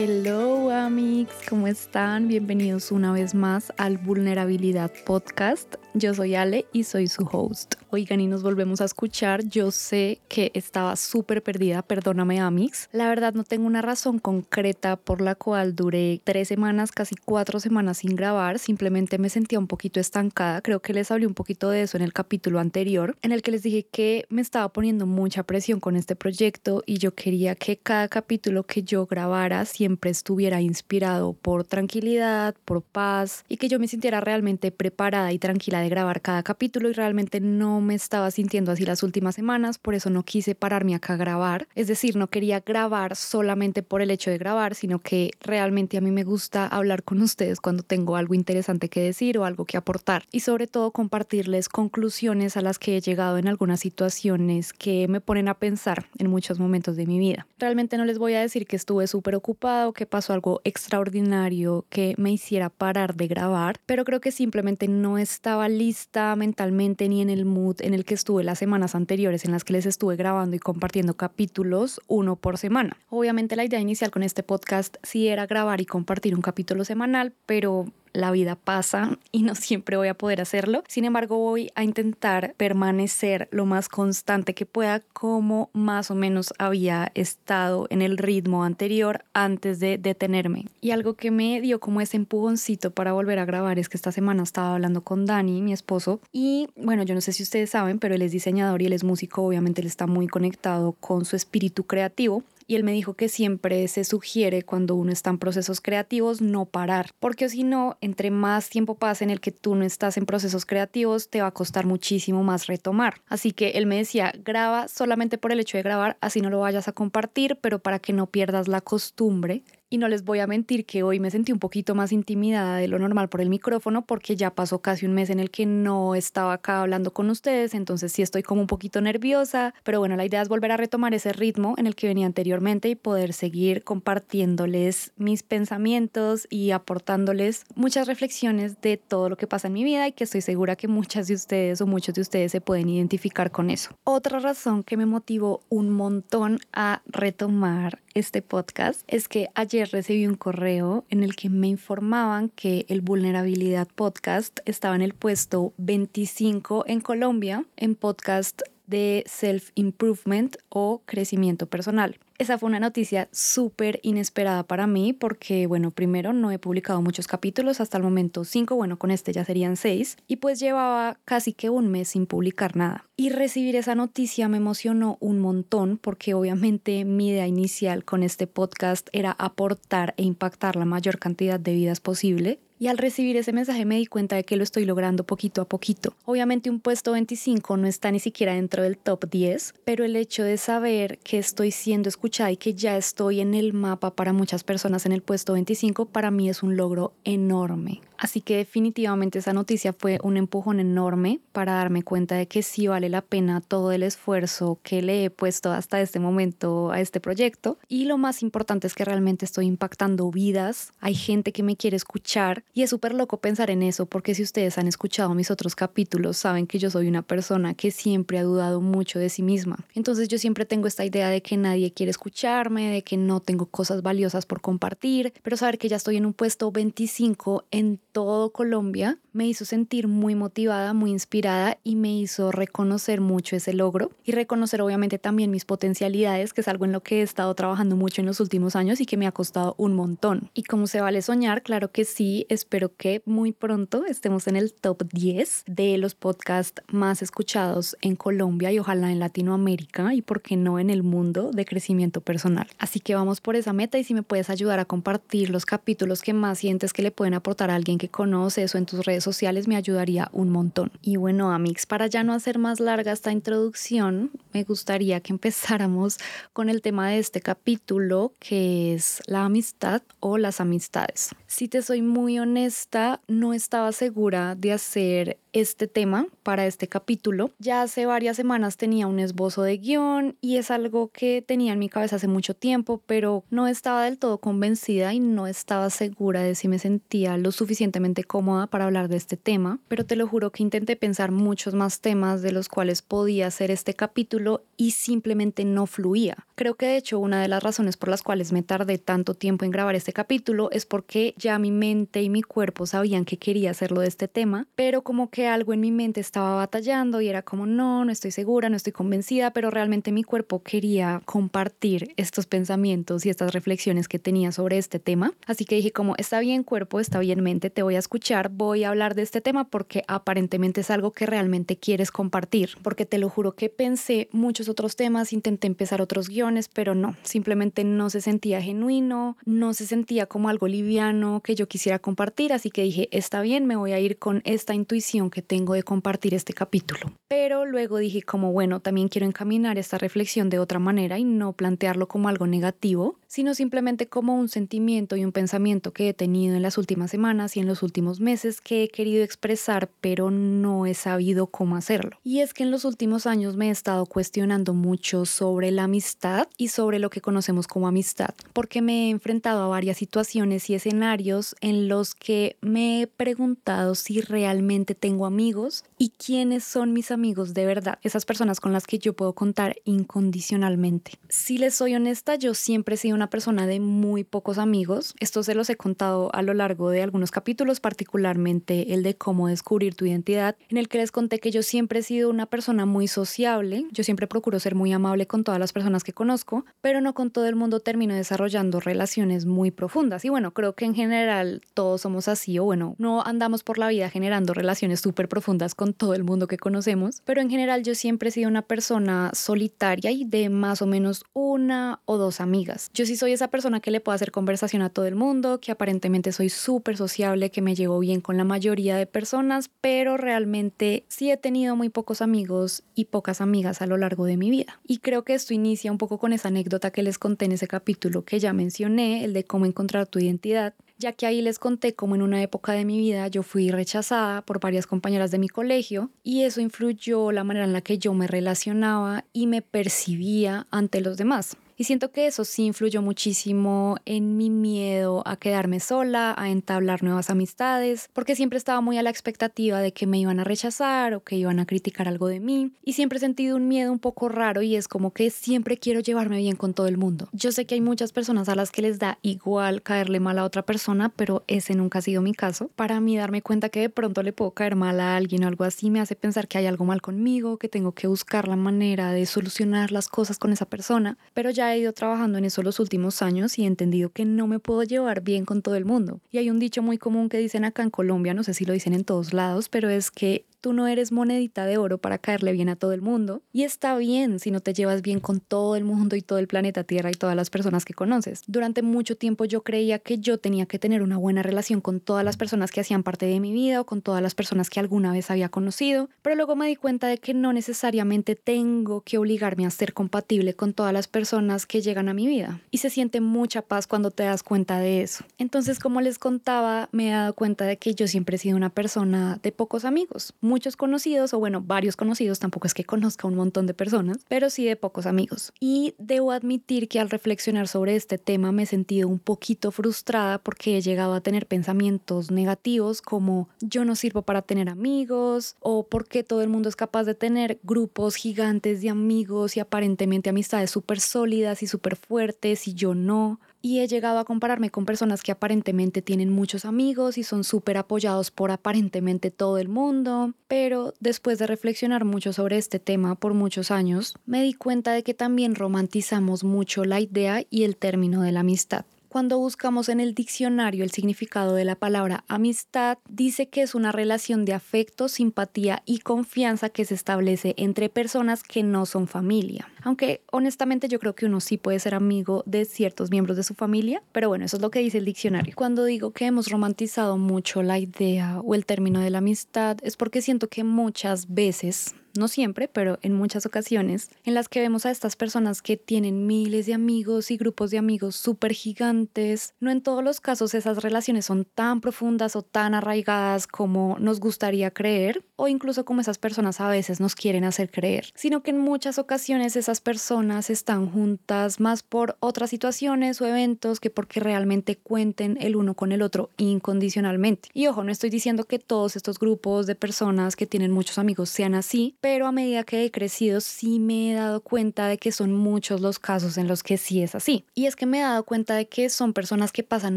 [0.00, 2.28] Hello amigos, ¿cómo están?
[2.28, 5.74] Bienvenidos una vez más al Vulnerabilidad Podcast.
[5.98, 7.74] Yo soy Ale y soy su host.
[7.90, 9.42] Oigan, y nos volvemos a escuchar.
[9.48, 12.88] Yo sé que estaba súper perdida, perdóname Amix.
[12.92, 17.58] La verdad no tengo una razón concreta por la cual duré tres semanas, casi cuatro
[17.58, 18.60] semanas sin grabar.
[18.60, 20.60] Simplemente me sentía un poquito estancada.
[20.60, 23.50] Creo que les hablé un poquito de eso en el capítulo anterior, en el que
[23.50, 27.76] les dije que me estaba poniendo mucha presión con este proyecto y yo quería que
[27.76, 33.80] cada capítulo que yo grabara siempre estuviera inspirado por tranquilidad, por paz y que yo
[33.80, 38.72] me sintiera realmente preparada y tranquila grabar cada capítulo y realmente no me estaba sintiendo
[38.72, 41.68] así las últimas semanas, por eso no quise pararme acá a grabar.
[41.74, 46.00] Es decir, no quería grabar solamente por el hecho de grabar, sino que realmente a
[46.00, 49.76] mí me gusta hablar con ustedes cuando tengo algo interesante que decir o algo que
[49.76, 55.08] aportar y sobre todo compartirles conclusiones a las que he llegado en algunas situaciones que
[55.08, 57.46] me ponen a pensar en muchos momentos de mi vida.
[57.58, 62.14] Realmente no les voy a decir que estuve súper ocupado, que pasó algo extraordinario que
[62.16, 67.30] me hiciera parar de grabar, pero creo que simplemente no estaba lista mentalmente ni en
[67.30, 70.56] el mood en el que estuve las semanas anteriores en las que les estuve grabando
[70.56, 72.96] y compartiendo capítulos uno por semana.
[73.08, 77.32] Obviamente la idea inicial con este podcast sí era grabar y compartir un capítulo semanal,
[77.46, 80.84] pero la vida pasa y no siempre voy a poder hacerlo.
[80.88, 86.52] Sin embargo, voy a intentar permanecer lo más constante que pueda como más o menos
[86.58, 90.66] había estado en el ritmo anterior antes de detenerme.
[90.80, 94.12] Y algo que me dio como ese empujoncito para volver a grabar es que esta
[94.12, 97.98] semana estaba hablando con Dani, mi esposo, y bueno, yo no sé si ustedes saben,
[97.98, 101.36] pero él es diseñador y él es músico, obviamente él está muy conectado con su
[101.36, 105.80] espíritu creativo y él me dijo que siempre se sugiere cuando uno está en procesos
[105.80, 109.84] creativos no parar, porque si no, entre más tiempo pase en el que tú no
[109.84, 113.22] estás en procesos creativos, te va a costar muchísimo más retomar.
[113.26, 116.60] Así que él me decía, graba solamente por el hecho de grabar, así no lo
[116.60, 120.46] vayas a compartir, pero para que no pierdas la costumbre y no les voy a
[120.46, 124.04] mentir que hoy me sentí un poquito más intimidada de lo normal por el micrófono
[124.04, 127.74] porque ya pasó casi un mes en el que no estaba acá hablando con ustedes,
[127.74, 131.14] entonces sí estoy como un poquito nerviosa, pero bueno, la idea es volver a retomar
[131.14, 137.64] ese ritmo en el que venía anteriormente y poder seguir compartiéndoles mis pensamientos y aportándoles
[137.74, 140.88] muchas reflexiones de todo lo que pasa en mi vida y que estoy segura que
[140.88, 143.90] muchas de ustedes o muchos de ustedes se pueden identificar con eso.
[144.04, 150.26] Otra razón que me motivó un montón a retomar este podcast es que ayer recibí
[150.26, 155.72] un correo en el que me informaban que el Vulnerabilidad Podcast estaba en el puesto
[155.76, 162.18] 25 en Colombia en podcast de self-improvement o crecimiento personal.
[162.38, 167.26] Esa fue una noticia súper inesperada para mí porque, bueno, primero no he publicado muchos
[167.26, 171.52] capítulos, hasta el momento cinco, bueno, con este ya serían seis, y pues llevaba casi
[171.52, 173.04] que un mes sin publicar nada.
[173.16, 178.46] Y recibir esa noticia me emocionó un montón porque obviamente mi idea inicial con este
[178.46, 183.52] podcast era aportar e impactar la mayor cantidad de vidas posible y al recibir ese
[183.52, 186.14] mensaje me di cuenta de que lo estoy logrando poquito a poquito.
[186.24, 190.44] Obviamente un puesto 25 no está ni siquiera dentro del top 10, pero el hecho
[190.44, 194.64] de saber que estoy siendo escuchada y que ya estoy en el mapa para muchas
[194.64, 198.00] personas en el puesto 25 para mí es un logro enorme.
[198.18, 202.88] Así que definitivamente esa noticia fue un empujón enorme para darme cuenta de que sí
[202.88, 207.20] vale la pena todo el esfuerzo que le he puesto hasta este momento a este
[207.20, 207.78] proyecto.
[207.88, 210.92] Y lo más importante es que realmente estoy impactando vidas.
[211.00, 214.44] Hay gente que me quiere escuchar y es súper loco pensar en eso porque si
[214.44, 218.44] ustedes han escuchado mis otros capítulos saben que yo soy una persona que siempre ha
[218.44, 219.84] dudado mucho de sí misma.
[219.96, 223.66] Entonces yo siempre tengo esta idea de que nadie quiere escucharme, de que no tengo
[223.66, 228.52] cosas valiosas por compartir, pero saber que ya estoy en un puesto 25 en todo
[228.52, 234.10] Colombia me hizo sentir muy motivada, muy inspirada y me hizo reconocer mucho ese logro
[234.24, 237.94] y reconocer obviamente también mis potencialidades, que es algo en lo que he estado trabajando
[237.94, 240.50] mucho en los últimos años y que me ha costado un montón.
[240.54, 244.74] Y como se vale soñar, claro que sí, espero que muy pronto estemos en el
[244.74, 250.42] top 10 de los podcasts más escuchados en Colombia y ojalá en Latinoamérica y por
[250.42, 252.66] qué no en el mundo de crecimiento personal.
[252.78, 256.20] Así que vamos por esa meta y si me puedes ayudar a compartir los capítulos
[256.20, 259.24] que más sientes que le pueden aportar a alguien que conoces o en tus redes
[259.24, 260.92] sociales me ayudaría un montón.
[261.00, 266.18] Y bueno, Amix, para ya no hacer más larga esta introducción, me gustaría que empezáramos
[266.52, 271.30] con el tema de este capítulo, que es la amistad o las amistades.
[271.50, 277.50] Si te soy muy honesta, no estaba segura de hacer este tema para este capítulo.
[277.58, 281.78] Ya hace varias semanas tenía un esbozo de guion y es algo que tenía en
[281.78, 286.42] mi cabeza hace mucho tiempo, pero no estaba del todo convencida y no estaba segura
[286.42, 290.26] de si me sentía lo suficientemente cómoda para hablar de este tema, pero te lo
[290.26, 294.92] juro que intenté pensar muchos más temas de los cuales podía hacer este capítulo y
[294.92, 296.46] simplemente no fluía.
[296.54, 299.64] Creo que de hecho una de las razones por las cuales me tardé tanto tiempo
[299.64, 303.70] en grabar este capítulo es porque ya mi mente y mi cuerpo sabían que quería
[303.70, 307.42] hacerlo de este tema, pero como que algo en mi mente estaba batallando y era
[307.42, 312.46] como, no, no estoy segura, no estoy convencida, pero realmente mi cuerpo quería compartir estos
[312.46, 315.32] pensamientos y estas reflexiones que tenía sobre este tema.
[315.46, 318.84] Así que dije como, está bien cuerpo, está bien mente, te voy a escuchar, voy
[318.84, 323.18] a hablar de este tema porque aparentemente es algo que realmente quieres compartir, porque te
[323.18, 328.10] lo juro que pensé muchos otros temas, intenté empezar otros guiones, pero no, simplemente no
[328.10, 332.82] se sentía genuino, no se sentía como algo liviano que yo quisiera compartir, así que
[332.82, 336.54] dije, está bien, me voy a ir con esta intuición que tengo de compartir este
[336.54, 337.12] capítulo.
[337.28, 341.52] Pero luego dije como, bueno, también quiero encaminar esta reflexión de otra manera y no
[341.52, 346.56] plantearlo como algo negativo, sino simplemente como un sentimiento y un pensamiento que he tenido
[346.56, 350.86] en las últimas semanas y en los últimos meses que he querido expresar, pero no
[350.86, 352.18] he sabido cómo hacerlo.
[352.24, 356.48] Y es que en los últimos años me he estado cuestionando mucho sobre la amistad
[356.56, 360.74] y sobre lo que conocemos como amistad, porque me he enfrentado a varias situaciones y
[360.74, 367.10] escenarios en los que me he preguntado si realmente tengo amigos y quiénes son mis
[367.10, 371.12] amigos de verdad, esas personas con las que yo puedo contar incondicionalmente.
[371.28, 375.14] Si les soy honesta, yo siempre he sido una persona de muy pocos amigos.
[375.20, 379.48] Esto se los he contado a lo largo de algunos capítulos, particularmente el de cómo
[379.48, 382.86] descubrir tu identidad, en el que les conté que yo siempre he sido una persona
[382.86, 387.00] muy sociable, yo siempre procuro ser muy amable con todas las personas que conozco, pero
[387.00, 390.24] no con todo el mundo termino desarrollando relaciones muy profundas.
[390.24, 393.88] Y bueno, creo que en general todos somos así, o bueno, no andamos por la
[393.88, 397.94] vida generando relaciones súper profundas con todo el mundo que conocemos, pero en general yo
[397.94, 402.90] siempre he sido una persona solitaria y de más o menos una o dos amigas.
[402.92, 405.72] Yo sí soy esa persona que le puedo hacer conversación a todo el mundo, que
[405.72, 411.06] aparentemente soy súper sociable, que me llevo bien con la mayoría de personas, pero realmente
[411.08, 414.78] sí he tenido muy pocos amigos y pocas amigas a lo largo de mi vida.
[414.86, 417.66] Y creo que esto inicia un poco con esa anécdota que les conté en ese
[417.66, 421.94] capítulo que ya mencioné, el de cómo encontrar tu identidad ya que ahí les conté
[421.94, 425.48] cómo en una época de mi vida yo fui rechazada por varias compañeras de mi
[425.48, 430.66] colegio y eso influyó la manera en la que yo me relacionaba y me percibía
[430.70, 431.56] ante los demás.
[431.80, 437.04] Y siento que eso sí influyó muchísimo en mi miedo a quedarme sola, a entablar
[437.04, 441.14] nuevas amistades, porque siempre estaba muy a la expectativa de que me iban a rechazar
[441.14, 442.72] o que iban a criticar algo de mí.
[442.84, 446.00] Y siempre he sentido un miedo un poco raro y es como que siempre quiero
[446.00, 447.28] llevarme bien con todo el mundo.
[447.32, 450.44] Yo sé que hay muchas personas a las que les da igual caerle mal a
[450.44, 452.72] otra persona, pero ese nunca ha sido mi caso.
[452.74, 455.62] Para mí darme cuenta que de pronto le puedo caer mal a alguien o algo
[455.62, 459.12] así me hace pensar que hay algo mal conmigo, que tengo que buscar la manera
[459.12, 461.18] de solucionar las cosas con esa persona.
[461.34, 464.46] Pero ya he ido trabajando en eso los últimos años y he entendido que no
[464.46, 466.20] me puedo llevar bien con todo el mundo.
[466.30, 468.72] Y hay un dicho muy común que dicen acá en Colombia, no sé si lo
[468.72, 472.52] dicen en todos lados, pero es que tú no eres monedita de oro para caerle
[472.52, 473.42] bien a todo el mundo.
[473.52, 476.48] Y está bien si no te llevas bien con todo el mundo y todo el
[476.48, 478.42] planeta Tierra y todas las personas que conoces.
[478.46, 482.24] Durante mucho tiempo yo creía que yo tenía que tener una buena relación con todas
[482.24, 485.12] las personas que hacían parte de mi vida o con todas las personas que alguna
[485.12, 489.66] vez había conocido, pero luego me di cuenta de que no necesariamente tengo que obligarme
[489.66, 492.60] a ser compatible con todas las personas que llegan a mi vida.
[492.70, 495.24] Y se siente mucha paz cuando te das cuenta de eso.
[495.38, 498.70] Entonces, como les contaba, me he dado cuenta de que yo siempre he sido una
[498.70, 503.34] persona de pocos amigos muchos conocidos, o bueno, varios conocidos, tampoco es que conozca un
[503.34, 505.52] montón de personas, pero sí de pocos amigos.
[505.60, 510.38] Y debo admitir que al reflexionar sobre este tema me he sentido un poquito frustrada
[510.38, 515.86] porque he llegado a tener pensamientos negativos como yo no sirvo para tener amigos o
[515.86, 520.70] porque todo el mundo es capaz de tener grupos gigantes de amigos y aparentemente amistades
[520.70, 525.22] súper sólidas y súper fuertes y yo no y he llegado a compararme con personas
[525.22, 530.94] que aparentemente tienen muchos amigos y son súper apoyados por aparentemente todo el mundo, pero
[531.00, 535.14] después de reflexionar mucho sobre este tema por muchos años, me di cuenta de que
[535.14, 538.84] también romantizamos mucho la idea y el término de la amistad.
[539.08, 543.90] Cuando buscamos en el diccionario el significado de la palabra amistad, dice que es una
[543.90, 549.66] relación de afecto, simpatía y confianza que se establece entre personas que no son familia.
[549.88, 553.54] Aunque honestamente yo creo que uno sí puede ser amigo de ciertos miembros de su
[553.54, 555.54] familia, pero bueno, eso es lo que dice el diccionario.
[555.56, 559.96] Cuando digo que hemos romantizado mucho la idea o el término de la amistad, es
[559.96, 564.84] porque siento que muchas veces no siempre, pero en muchas ocasiones, en las que vemos
[564.84, 569.54] a estas personas que tienen miles de amigos y grupos de amigos súper gigantes.
[569.60, 574.20] No en todos los casos esas relaciones son tan profundas o tan arraigadas como nos
[574.20, 578.50] gustaría creer, o incluso como esas personas a veces nos quieren hacer creer, sino que
[578.50, 584.20] en muchas ocasiones esas personas están juntas más por otras situaciones o eventos que porque
[584.20, 587.48] realmente cuenten el uno con el otro incondicionalmente.
[587.54, 591.30] Y ojo, no estoy diciendo que todos estos grupos de personas que tienen muchos amigos
[591.30, 595.12] sean así, pero a medida que he crecido sí me he dado cuenta de que
[595.12, 597.44] son muchos los casos en los que sí es así.
[597.54, 599.96] Y es que me he dado cuenta de que son personas que pasan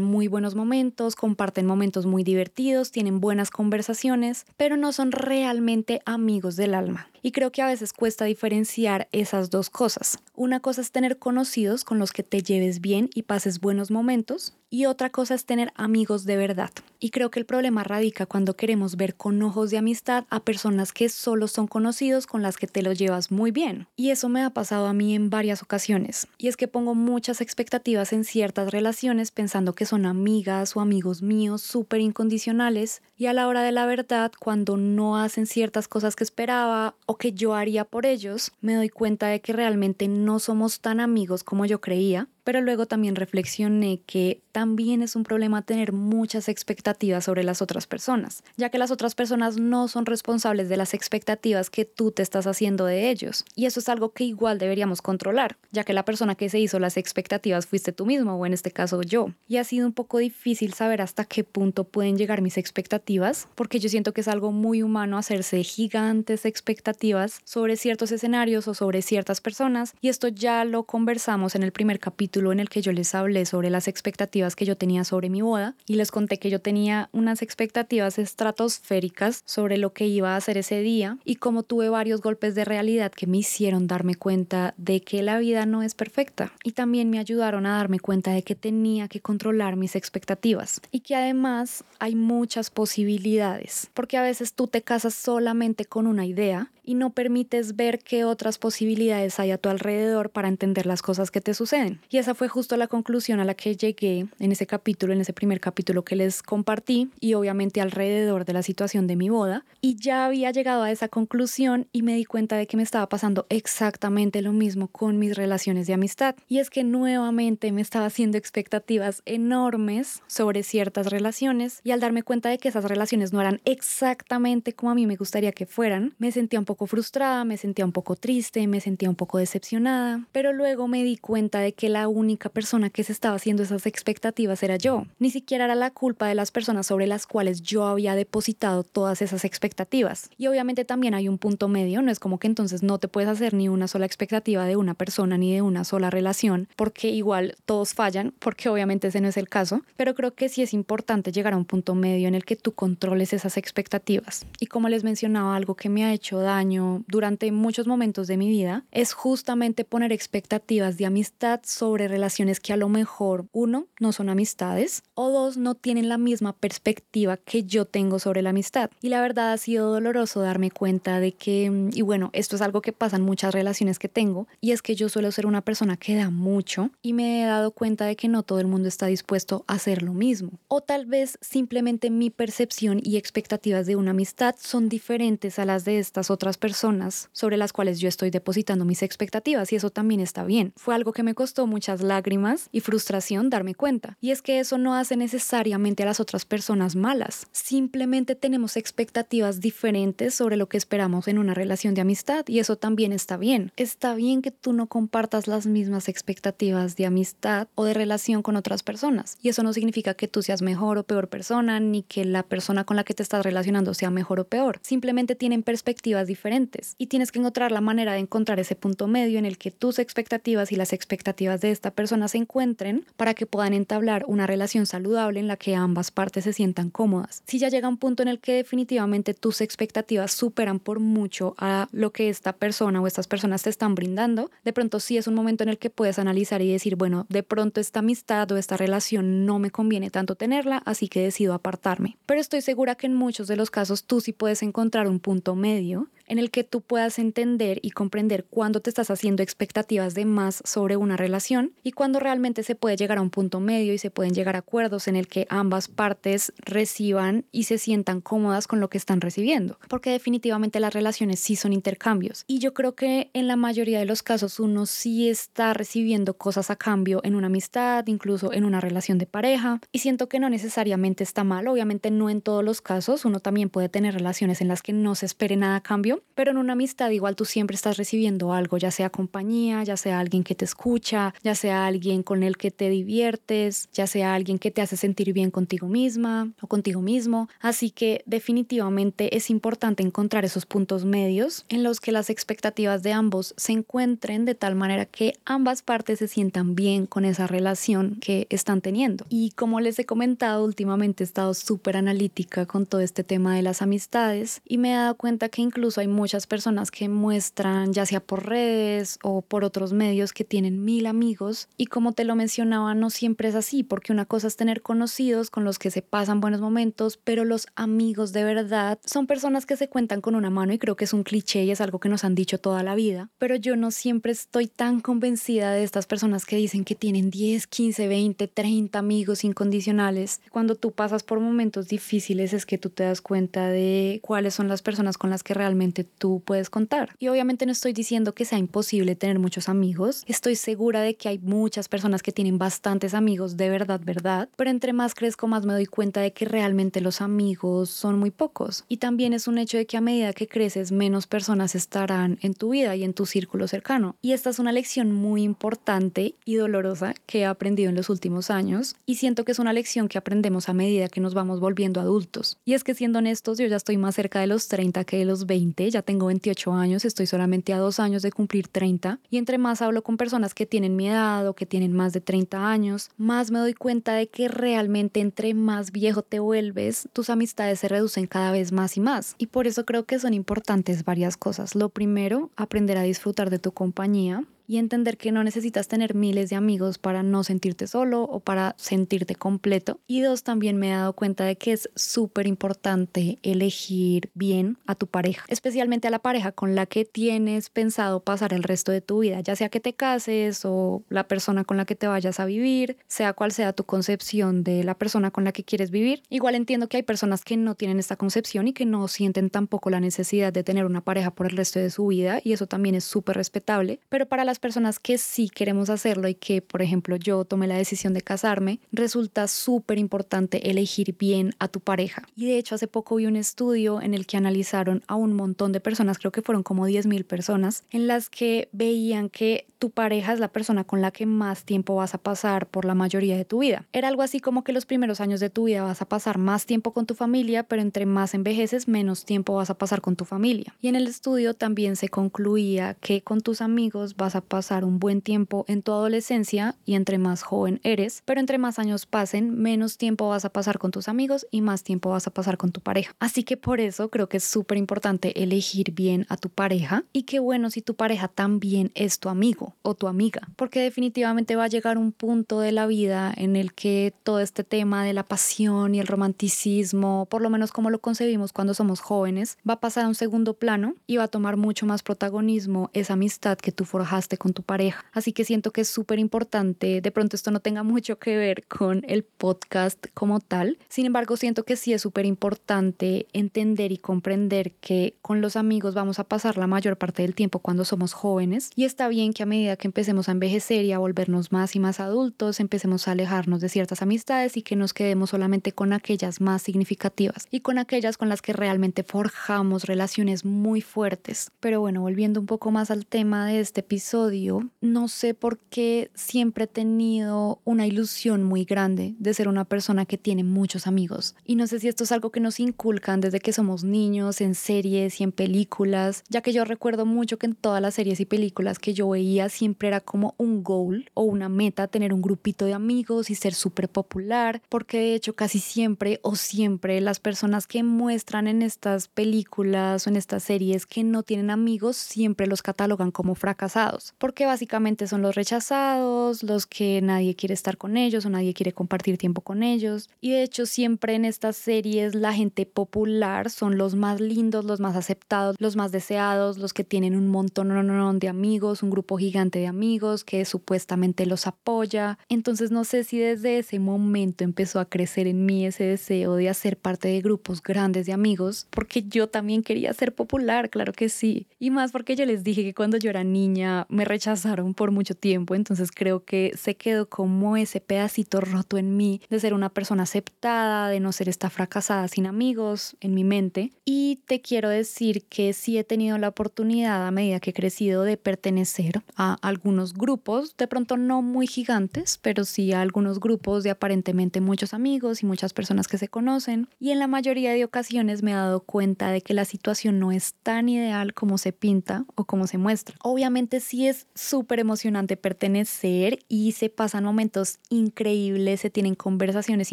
[0.00, 6.56] muy buenos momentos, comparten momentos muy divertidos, tienen buenas conversaciones, pero no son realmente amigos
[6.56, 7.11] del alma.
[7.22, 10.18] Y creo que a veces cuesta diferenciar esas dos cosas.
[10.34, 14.54] Una cosa es tener conocidos con los que te lleves bien y pases buenos momentos
[14.72, 16.70] y otra cosa es tener amigos de verdad.
[16.98, 20.92] Y creo que el problema radica cuando queremos ver con ojos de amistad a personas
[20.92, 23.86] que solo son conocidos con las que te lo llevas muy bien.
[23.96, 26.26] Y eso me ha pasado a mí en varias ocasiones.
[26.38, 31.20] Y es que pongo muchas expectativas en ciertas relaciones pensando que son amigas o amigos
[31.20, 36.16] míos súper incondicionales y a la hora de la verdad, cuando no hacen ciertas cosas
[36.16, 40.80] que esperaba que yo haría por ellos, me doy cuenta de que realmente no somos
[40.80, 45.92] tan amigos como yo creía pero luego también reflexioné que también es un problema tener
[45.92, 50.76] muchas expectativas sobre las otras personas, ya que las otras personas no son responsables de
[50.76, 53.44] las expectativas que tú te estás haciendo de ellos.
[53.54, 56.78] Y eso es algo que igual deberíamos controlar, ya que la persona que se hizo
[56.78, 59.28] las expectativas fuiste tú mismo o en este caso yo.
[59.48, 63.78] Y ha sido un poco difícil saber hasta qué punto pueden llegar mis expectativas, porque
[63.78, 69.02] yo siento que es algo muy humano hacerse gigantes expectativas sobre ciertos escenarios o sobre
[69.02, 72.92] ciertas personas, y esto ya lo conversamos en el primer capítulo en el que yo
[72.92, 76.50] les hablé sobre las expectativas que yo tenía sobre mi boda y les conté que
[76.50, 81.62] yo tenía unas expectativas estratosféricas sobre lo que iba a hacer ese día y como
[81.62, 85.82] tuve varios golpes de realidad que me hicieron darme cuenta de que la vida no
[85.82, 89.94] es perfecta y también me ayudaron a darme cuenta de que tenía que controlar mis
[89.94, 96.06] expectativas y que además hay muchas posibilidades porque a veces tú te casas solamente con
[96.06, 100.86] una idea y no permites ver qué otras posibilidades hay a tu alrededor para entender
[100.86, 102.00] las cosas que te suceden.
[102.22, 105.58] Esa fue justo la conclusión a la que llegué en ese capítulo, en ese primer
[105.60, 109.64] capítulo que les compartí y obviamente alrededor de la situación de mi boda.
[109.80, 113.08] Y ya había llegado a esa conclusión y me di cuenta de que me estaba
[113.08, 116.36] pasando exactamente lo mismo con mis relaciones de amistad.
[116.48, 122.22] Y es que nuevamente me estaba haciendo expectativas enormes sobre ciertas relaciones y al darme
[122.22, 126.14] cuenta de que esas relaciones no eran exactamente como a mí me gustaría que fueran,
[126.18, 130.24] me sentía un poco frustrada, me sentía un poco triste, me sentía un poco decepcionada,
[130.30, 133.86] pero luego me di cuenta de que la única persona que se estaba haciendo esas
[133.86, 135.06] expectativas era yo.
[135.18, 139.22] Ni siquiera era la culpa de las personas sobre las cuales yo había depositado todas
[139.22, 140.30] esas expectativas.
[140.38, 143.28] Y obviamente también hay un punto medio, no es como que entonces no te puedes
[143.28, 147.56] hacer ni una sola expectativa de una persona ni de una sola relación, porque igual
[147.64, 151.32] todos fallan, porque obviamente ese no es el caso, pero creo que sí es importante
[151.32, 154.46] llegar a un punto medio en el que tú controles esas expectativas.
[154.60, 158.48] Y como les mencionaba, algo que me ha hecho daño durante muchos momentos de mi
[158.48, 164.12] vida es justamente poner expectativas de amistad sobre relaciones que a lo mejor, uno, no
[164.12, 168.90] son amistades o dos, no tienen la misma perspectiva que yo tengo sobre la amistad.
[169.00, 172.62] Y la verdad ha sido doloroso darme cuenta de que, mm, y bueno, esto es
[172.62, 175.62] algo que pasa en muchas relaciones que tengo, y es que yo suelo ser una
[175.62, 178.88] persona que da mucho y me he dado cuenta de que no todo el mundo
[178.88, 180.52] está dispuesto a hacer lo mismo.
[180.68, 185.84] O tal vez simplemente mi percepción y expectativas de una amistad son diferentes a las
[185.84, 190.20] de estas otras personas sobre las cuales yo estoy depositando mis expectativas y eso también
[190.20, 190.72] está bien.
[190.76, 194.16] Fue algo que me costó muchas lágrimas y frustración darme cuenta.
[194.20, 197.46] Y es que eso no hace necesariamente a las otras personas malas.
[197.52, 202.76] Simplemente tenemos expectativas diferentes sobre lo que esperamos en una relación de amistad y eso
[202.76, 203.72] también está bien.
[203.76, 208.56] Está bien que tú no compartas las mismas expectativas de amistad o de relación con
[208.56, 209.36] otras personas.
[209.42, 212.84] Y eso no significa que tú seas mejor o peor persona ni que la persona
[212.84, 214.80] con la que te estás relacionando sea mejor o peor.
[214.82, 219.38] Simplemente tienen perspectivas diferentes y tienes que encontrar la manera de encontrar ese punto medio
[219.38, 223.44] en el que tus expectativas y las expectativas de esta persona se encuentren para que
[223.44, 227.42] puedan entablar una relación saludable en la que ambas partes se sientan cómodas.
[227.44, 231.88] Si ya llega un punto en el que definitivamente tus expectativas superan por mucho a
[231.90, 235.34] lo que esta persona o estas personas te están brindando, de pronto sí es un
[235.34, 238.76] momento en el que puedes analizar y decir, bueno, de pronto esta amistad o esta
[238.76, 242.16] relación no me conviene tanto tenerla, así que decido apartarme.
[242.26, 245.56] Pero estoy segura que en muchos de los casos tú sí puedes encontrar un punto
[245.56, 250.24] medio en el que tú puedas entender y comprender cuándo te estás haciendo expectativas de
[250.24, 253.98] más sobre una relación y cuándo realmente se puede llegar a un punto medio y
[253.98, 258.66] se pueden llegar a acuerdos en el que ambas partes reciban y se sientan cómodas
[258.66, 262.44] con lo que están recibiendo, porque definitivamente las relaciones sí son intercambios.
[262.46, 266.70] Y yo creo que en la mayoría de los casos uno sí está recibiendo cosas
[266.70, 270.48] a cambio en una amistad, incluso en una relación de pareja y siento que no
[270.48, 274.68] necesariamente está mal, obviamente no en todos los casos, uno también puede tener relaciones en
[274.68, 277.74] las que no se espere nada a cambio, pero en una amistad igual tú siempre
[277.74, 282.22] estás recibiendo algo, ya sea compañía, ya sea alguien que te escucha, ya sea alguien
[282.22, 286.52] con el que te diviertes, ya sea alguien que te hace sentir bien contigo misma
[286.60, 287.48] o contigo mismo.
[287.60, 293.12] Así que definitivamente es importante encontrar esos puntos medios en los que las expectativas de
[293.12, 298.18] ambos se encuentren de tal manera que ambas partes se sientan bien con esa relación
[298.20, 299.26] que están teniendo.
[299.28, 303.62] Y como les he comentado, últimamente he estado súper analítica con todo este tema de
[303.62, 308.06] las amistades y me he dado cuenta que incluso hay muchas personas que muestran, ya
[308.06, 311.41] sea por redes o por otros medios, que tienen mil amigos.
[311.76, 315.50] Y como te lo mencionaba, no siempre es así, porque una cosa es tener conocidos
[315.50, 319.76] con los que se pasan buenos momentos, pero los amigos de verdad son personas que
[319.76, 322.08] se cuentan con una mano y creo que es un cliché y es algo que
[322.08, 323.30] nos han dicho toda la vida.
[323.38, 327.66] Pero yo no siempre estoy tan convencida de estas personas que dicen que tienen 10,
[327.66, 330.40] 15, 20, 30 amigos incondicionales.
[330.50, 334.68] Cuando tú pasas por momentos difíciles es que tú te das cuenta de cuáles son
[334.68, 337.14] las personas con las que realmente tú puedes contar.
[337.18, 340.24] Y obviamente no estoy diciendo que sea imposible tener muchos amigos.
[340.26, 344.48] Estoy segura de que hay muchas personas que tienen bastantes amigos de verdad, verdad.
[344.56, 348.30] Pero entre más crezco, más me doy cuenta de que realmente los amigos son muy
[348.30, 348.84] pocos.
[348.88, 352.54] Y también es un hecho de que a medida que creces, menos personas estarán en
[352.54, 354.16] tu vida y en tu círculo cercano.
[354.22, 358.50] Y esta es una lección muy importante y dolorosa que he aprendido en los últimos
[358.50, 358.96] años.
[359.06, 362.58] Y siento que es una lección que aprendemos a medida que nos vamos volviendo adultos.
[362.64, 365.24] Y es que siendo honestos, yo ya estoy más cerca de los 30 que de
[365.24, 369.38] los 20 ya tengo 28 años, estoy solamente a dos años de cumplir 30 y
[369.38, 371.21] entre más hablo con personas que tienen mi edad
[371.56, 375.92] que tienen más de 30 años, más me doy cuenta de que realmente entre más
[375.92, 379.34] viejo te vuelves, tus amistades se reducen cada vez más y más.
[379.38, 381.74] Y por eso creo que son importantes varias cosas.
[381.74, 386.50] Lo primero, aprender a disfrutar de tu compañía y entender que no necesitas tener miles
[386.50, 390.00] de amigos para no sentirte solo o para sentirte completo.
[390.06, 394.94] Y dos, también me he dado cuenta de que es súper importante elegir bien a
[394.94, 399.00] tu pareja, especialmente a la pareja con la que tienes pensado pasar el resto de
[399.00, 402.40] tu vida, ya sea que te cases o la persona con la que te vayas
[402.40, 406.22] a vivir, sea cual sea tu concepción de la persona con la que quieres vivir.
[406.28, 409.90] Igual entiendo que hay personas que no tienen esta concepción y que no sienten tampoco
[409.90, 412.94] la necesidad de tener una pareja por el resto de su vida y eso también
[412.94, 417.16] es súper respetable, pero para las personas que sí queremos hacerlo y que, por ejemplo,
[417.16, 422.28] yo tomé la decisión de casarme, resulta súper importante elegir bien a tu pareja.
[422.36, 425.72] Y de hecho, hace poco vi un estudio en el que analizaron a un montón
[425.72, 430.32] de personas, creo que fueron como 10.000 personas, en las que veían que tu pareja
[430.32, 433.44] es la persona con la que más tiempo vas a pasar por la mayoría de
[433.44, 433.88] tu vida.
[433.92, 436.66] Era algo así como que los primeros años de tu vida vas a pasar más
[436.66, 440.24] tiempo con tu familia, pero entre más envejeces, menos tiempo vas a pasar con tu
[440.24, 440.76] familia.
[440.80, 445.00] Y en el estudio también se concluía que con tus amigos vas a pasar un
[445.00, 449.52] buen tiempo en tu adolescencia y entre más joven eres, pero entre más años pasen,
[449.52, 452.70] menos tiempo vas a pasar con tus amigos y más tiempo vas a pasar con
[452.70, 453.16] tu pareja.
[453.18, 457.24] Así que por eso creo que es súper importante elegir bien a tu pareja y
[457.24, 461.64] qué bueno si tu pareja también es tu amigo o tu amiga, porque definitivamente va
[461.64, 465.22] a llegar un punto de la vida en el que todo este tema de la
[465.22, 469.80] pasión y el romanticismo, por lo menos como lo concebimos cuando somos jóvenes, va a
[469.80, 473.72] pasar a un segundo plano y va a tomar mucho más protagonismo esa amistad que
[473.72, 475.04] tú forjaste con tu pareja.
[475.12, 478.66] Así que siento que es súper importante, de pronto esto no tenga mucho que ver
[478.66, 483.98] con el podcast como tal, sin embargo siento que sí es súper importante entender y
[483.98, 488.12] comprender que con los amigos vamos a pasar la mayor parte del tiempo cuando somos
[488.12, 491.74] jóvenes y está bien que a medida que empecemos a envejecer y a volvernos más
[491.76, 495.92] y más adultos, empecemos a alejarnos de ciertas amistades y que nos quedemos solamente con
[495.92, 501.50] aquellas más significativas y con aquellas con las que realmente forjamos relaciones muy fuertes.
[501.60, 506.10] Pero bueno, volviendo un poco más al tema de este episodio, no sé por qué
[506.14, 511.34] siempre he tenido una ilusión muy grande de ser una persona que tiene muchos amigos.
[511.44, 514.54] Y no sé si esto es algo que nos inculcan desde que somos niños, en
[514.54, 518.24] series y en películas, ya que yo recuerdo mucho que en todas las series y
[518.24, 522.64] películas que yo veía siempre era como un goal o una meta tener un grupito
[522.64, 527.66] de amigos y ser súper popular, porque de hecho casi siempre o siempre las personas
[527.66, 532.62] que muestran en estas películas o en estas series que no tienen amigos siempre los
[532.62, 538.24] catalogan como fracasados, porque básicamente son los rechazados, los que nadie quiere estar con ellos
[538.24, 540.08] o nadie quiere compartir tiempo con ellos.
[540.20, 544.80] Y de hecho siempre en estas series la gente popular son los más lindos, los
[544.80, 549.41] más aceptados, los más deseados, los que tienen un montón de amigos, un grupo gigante
[549.50, 552.18] de amigos que supuestamente los apoya.
[552.28, 556.48] Entonces no sé si desde ese momento empezó a crecer en mí ese deseo de
[556.48, 561.08] hacer parte de grupos grandes de amigos, porque yo también quería ser popular, claro que
[561.08, 561.46] sí.
[561.58, 565.14] Y más porque yo les dije que cuando yo era niña me rechazaron por mucho
[565.14, 569.68] tiempo, entonces creo que se quedó como ese pedacito roto en mí de ser una
[569.68, 573.72] persona aceptada, de no ser esta fracasada sin amigos en mi mente.
[573.84, 578.02] Y te quiero decir que sí he tenido la oportunidad a medida que he crecido
[578.02, 583.62] de pertenecer a algunos grupos, de pronto no muy gigantes, pero sí a algunos grupos
[583.64, 586.68] de aparentemente muchos amigos y muchas personas que se conocen.
[586.80, 590.12] Y en la mayoría de ocasiones me he dado cuenta de que la situación no
[590.12, 592.96] es tan ideal como se pinta o como se muestra.
[593.02, 599.72] Obviamente sí es súper emocionante pertenecer y se pasan momentos increíbles, se tienen conversaciones